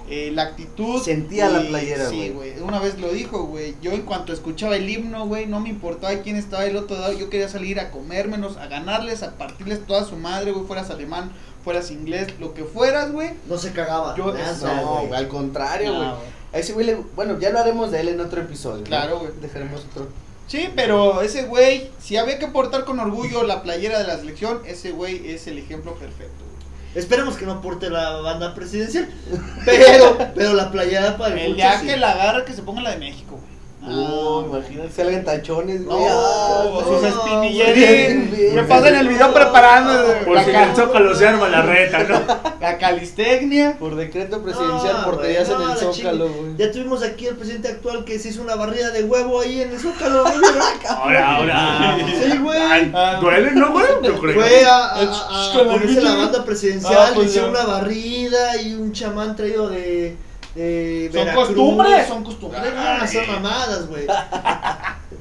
[0.10, 1.02] eh, la actitud...
[1.04, 2.58] Sentía la y- playera, Sí, güey.
[2.62, 6.14] una vez lo dijo, güey, yo en cuanto escuchaba el himno, güey, no me importaba
[6.22, 10.06] quién estaba del otro lado, yo quería salir a comérmelos, a ganarles, a partirles toda
[10.06, 11.32] su madre, güey, fueras alemán,
[11.64, 13.32] fueras inglés, lo que fueras, güey.
[13.48, 14.16] No se cagaba.
[14.16, 15.14] Yo- nada, No, güey.
[15.14, 16.10] al contrario, güey.
[16.52, 18.84] A ese güey, le- bueno, ya lo haremos de él en otro episodio.
[18.84, 19.32] Claro, güey.
[19.42, 20.08] Dejaremos otro.
[20.48, 24.62] Sí, pero ese güey, si había que portar con orgullo la playera de la selección,
[24.66, 26.50] ese güey es el ejemplo perfecto, güey.
[26.96, 29.08] Esperemos que no porte la banda presidencial.
[29.66, 31.86] Pero, pero la playera para el El día sí.
[31.86, 33.59] que la agarra, que se ponga la de México, güey.
[33.82, 35.98] Uh, Ah, imagínate, salgan tachones, güey.
[36.10, 38.30] Ah, sus no, espinillerín.
[38.30, 38.52] güey.
[38.52, 39.94] Me pasan el video preparando
[40.26, 42.20] Por si el Zócalo se arma la reta, ¿no?
[42.60, 43.78] la calistecnia.
[43.80, 46.58] Por decreto presidencial, porterías en el Zócalo, güey.
[46.58, 49.72] Ya tuvimos aquí el presidente actual que se hizo una barrida de huevo ahí en
[49.72, 50.26] el Zócalo.
[50.90, 51.98] Ahora, ahora.
[52.22, 52.60] Sí, güey.
[52.60, 53.86] Ay, ¿Duele, no, güey?
[54.04, 54.36] Yo creo.
[54.42, 54.94] Fue a,
[55.54, 57.62] ponerse la banda presidencial, Ah, pues hicieron ya.
[57.62, 60.16] una barrida y un chamán traído de,
[60.56, 61.46] de Son Veracruz.
[61.48, 62.62] costumbres, son costumbres.
[62.64, 64.06] No van a hacer mamadas, güey.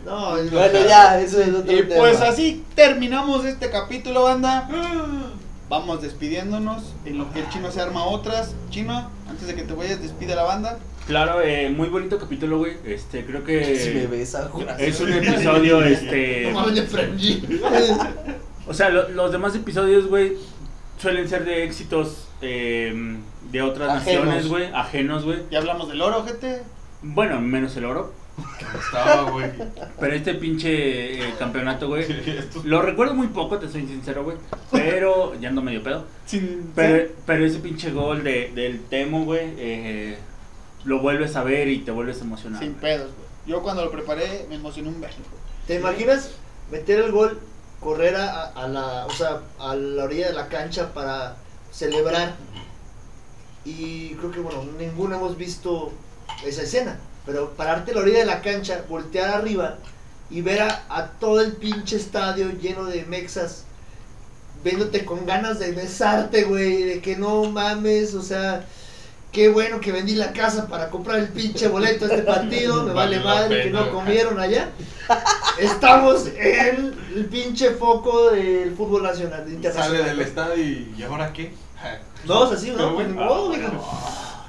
[0.05, 1.97] No, es- Bueno, ya, eso es otro Y tema.
[1.97, 4.68] pues así terminamos este capítulo, banda.
[5.68, 6.95] Vamos despidiéndonos.
[7.05, 8.55] En lo que el chino se arma otras.
[8.70, 10.79] Chino, antes de que te vayas, despide a la banda.
[11.07, 12.76] Claro, eh, muy bonito capítulo, güey.
[12.87, 16.51] Este, creo Si me que besa, es un episodio, este...
[16.53, 16.89] No mames.
[18.66, 20.35] O sea, lo- los demás episodios, güey,
[20.99, 23.16] suelen ser de éxitos eh,
[23.51, 24.24] de otras Ajenos.
[24.26, 25.39] naciones, güey, ajenos, güey.
[25.51, 26.62] Ya hablamos del oro, gente.
[27.03, 28.12] Bueno, menos el oro.
[28.78, 29.51] Estaba, güey.
[29.99, 34.36] Pero este pinche eh, campeonato, güey, Esto- lo recuerdo muy poco, te soy sincero, güey.
[34.70, 36.05] Pero ya ando medio pedo.
[36.26, 40.18] Sin, Pero, pero ese pinche gol de, del Temo, güey, eh,
[40.84, 42.62] lo vuelves a ver y te vuelves a emocionar.
[42.62, 43.28] sin pedos, güey.
[43.47, 45.16] Yo cuando lo preparé me emocioné un verbo.
[45.66, 46.32] ¿Te imaginas
[46.70, 47.41] meter el gol,
[47.80, 51.36] correr a, a la, o sea, a la orilla de la cancha para
[51.79, 52.37] celebrar?
[53.64, 55.93] Y creo que, bueno, ninguno hemos visto
[56.45, 56.99] esa escena.
[57.26, 59.79] Pero pararte la orilla de la cancha, voltear arriba
[60.31, 63.64] y ver a, a todo el pinche estadio lleno de mexas
[64.64, 68.66] viéndote con ganas de besarte, güey, de que no mames, o sea,
[69.39, 72.93] qué bueno que vendí la casa para comprar el pinche boleto a este partido, me
[72.93, 74.70] vale madre que no comieron allá.
[75.61, 80.05] Estamos en el pinche foco del fútbol nacional, Sale internacional.
[80.07, 81.53] del estadio y ¿y ahora qué?
[82.26, 82.97] No, es así, ¿no?
[82.97, 83.99] Pues mijo.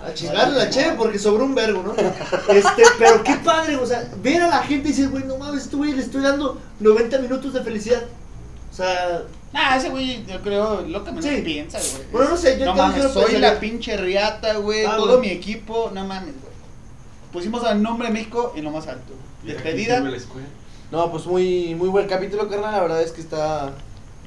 [0.03, 1.93] A chingarle la cheve porque sobró un vergo, ¿no?
[1.93, 5.65] Este, pero qué padre, o sea, ver a la gente y decir, güey, no mames,
[5.65, 8.01] este güey le estoy dando 90 minutos de felicidad.
[8.71, 9.21] O sea,
[9.54, 11.41] Ah, ese güey, yo creo, lo que menos Sí.
[11.41, 12.12] piensa, güey.
[12.12, 14.86] Bueno, no sé, yo No también mames, soy pensar la pinche riata, güey.
[14.86, 15.30] Ah, todo güey.
[15.30, 16.54] mi equipo, no mames, güey.
[17.34, 19.14] Pusimos al nombre de México en lo más alto.
[19.43, 20.04] Despedida.
[20.91, 22.72] No, pues muy, muy buen capítulo, carnal.
[22.72, 23.74] La verdad es que está.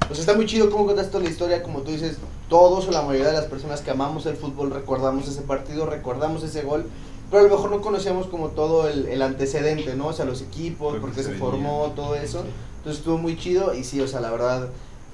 [0.07, 1.63] Pues está muy chido cómo contaste toda la historia.
[1.63, 2.17] Como tú dices,
[2.49, 6.43] todos o la mayoría de las personas que amamos el fútbol recordamos ese partido, recordamos
[6.43, 6.85] ese gol.
[7.31, 10.07] Pero a lo mejor no conocíamos como todo el, el antecedente, ¿no?
[10.07, 11.45] O sea, los equipos, por qué se se venía.
[11.45, 12.43] formó, todo eso.
[12.77, 13.73] Entonces estuvo muy chido.
[13.73, 14.67] Y sí, o sea, la verdad,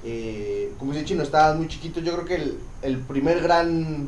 [0.04, 2.00] eh, como dice Chino, estabas muy chiquito.
[2.00, 4.08] Yo creo que el, el primer gran,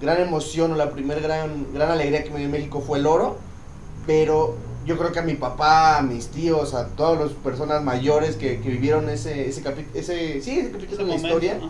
[0.00, 3.38] gran emoción o la primer gran, gran alegría que me dio México fue el oro.
[4.06, 8.36] Pero yo creo que a mi papá, a mis tíos, a todas las personas mayores
[8.36, 11.60] que, que vivieron ese, ese capítulo, ese, sí, ese capítulo de la historia,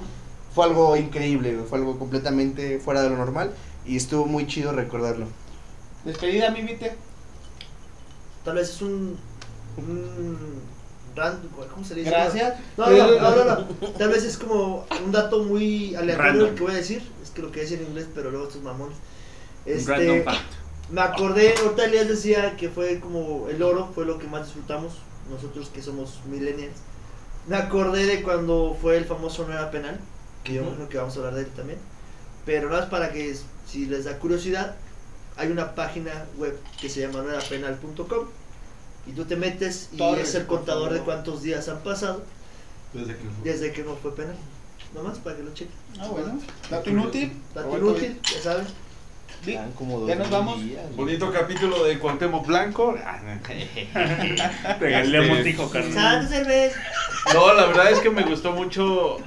[0.54, 3.52] fue algo increíble, fue algo completamente fuera de lo normal
[3.84, 5.26] y estuvo muy chido recordarlo.
[6.04, 6.94] Despedida, mi vite.
[8.44, 9.16] Tal vez es un.
[9.76, 10.36] un
[11.14, 11.40] ran-
[11.72, 12.10] ¿Cómo se le dice?
[12.10, 12.54] Gracias.
[12.76, 13.88] No, no, no, no, no.
[13.98, 16.48] Tal vez es como un dato muy aleatorio Random.
[16.48, 17.02] el que voy a decir.
[17.22, 18.96] Es que lo que decía en inglés, pero luego estos mamones.
[19.66, 20.40] Random Este, fact.
[20.90, 24.94] me acordé, ahorita Elías decía que fue como el oro, fue lo que más disfrutamos,
[25.30, 26.74] nosotros que somos millennials.
[27.46, 29.98] Me acordé de cuando fue el famoso no era penal,
[30.44, 31.78] que yo creo que vamos a hablar de él también.
[32.44, 33.36] Pero nada más para que,
[33.66, 34.74] si les da curiosidad,
[35.36, 38.26] hay una página web que se llama noerapenal.com
[39.06, 42.22] y tú te metes y Torres, es el contador de cuántos días han pasado
[42.92, 44.36] Desde que desde que no fue penal.
[44.94, 45.74] Nomás para que lo chequen.
[45.98, 46.38] Ah, bueno.
[46.70, 47.32] Dato inútil.
[47.54, 48.64] Dato inútil, ya.
[49.44, 49.58] Sí.
[49.76, 50.62] Como Ya nos vamos.
[50.62, 50.96] días, güey.
[50.96, 52.94] Bonito capítulo de Cuauhtémoc Blanco.
[54.80, 55.92] Este, dijo, carnal.
[55.92, 56.80] Santos cerveza.
[57.32, 59.18] No, la verdad es que me gustó mucho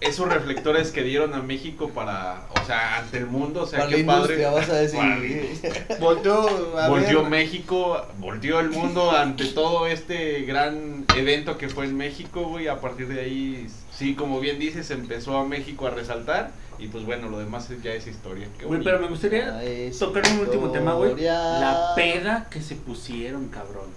[0.00, 3.90] esos reflectores que dieron a México para, o sea, ante el mundo, o sea, Para
[3.90, 4.44] la qué padre.
[4.46, 4.98] vas a decir.
[4.98, 7.30] Para- Volteó a Volteó ver.
[7.30, 12.68] México, volteó el mundo ante todo este gran evento que fue en México, güey.
[12.68, 16.50] A partir de ahí, sí, como bien dices, empezó a México a resaltar.
[16.78, 18.48] Y pues bueno, lo demás es- ya es historia.
[18.58, 19.60] Qué Güey, pero me gustaría Ah,
[19.98, 21.14] tocar un último tema, güey.
[21.20, 23.90] La peda que se pusieron, cabrón.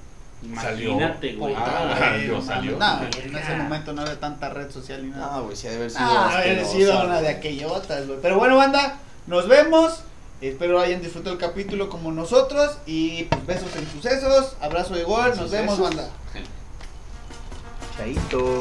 [0.56, 0.92] Salió.
[0.92, 1.56] Imagínate, güey.
[1.58, 2.78] Ah, yo no salió.
[2.78, 5.36] No, en ese momento no había tanta red social ni nada.
[5.36, 6.06] Ah, güey, sí, ha de haber sido.
[6.06, 8.20] Ah, haber sido una de aquellotas, güey.
[8.22, 10.02] Pero bueno, banda, nos vemos.
[10.42, 12.78] Espero hayan disfrutado el capítulo como nosotros.
[12.86, 14.56] Y pues besos en sucesos.
[14.62, 15.34] Abrazo de gol.
[15.38, 16.10] Nos vemos, banda.
[17.98, 18.60] Chaito.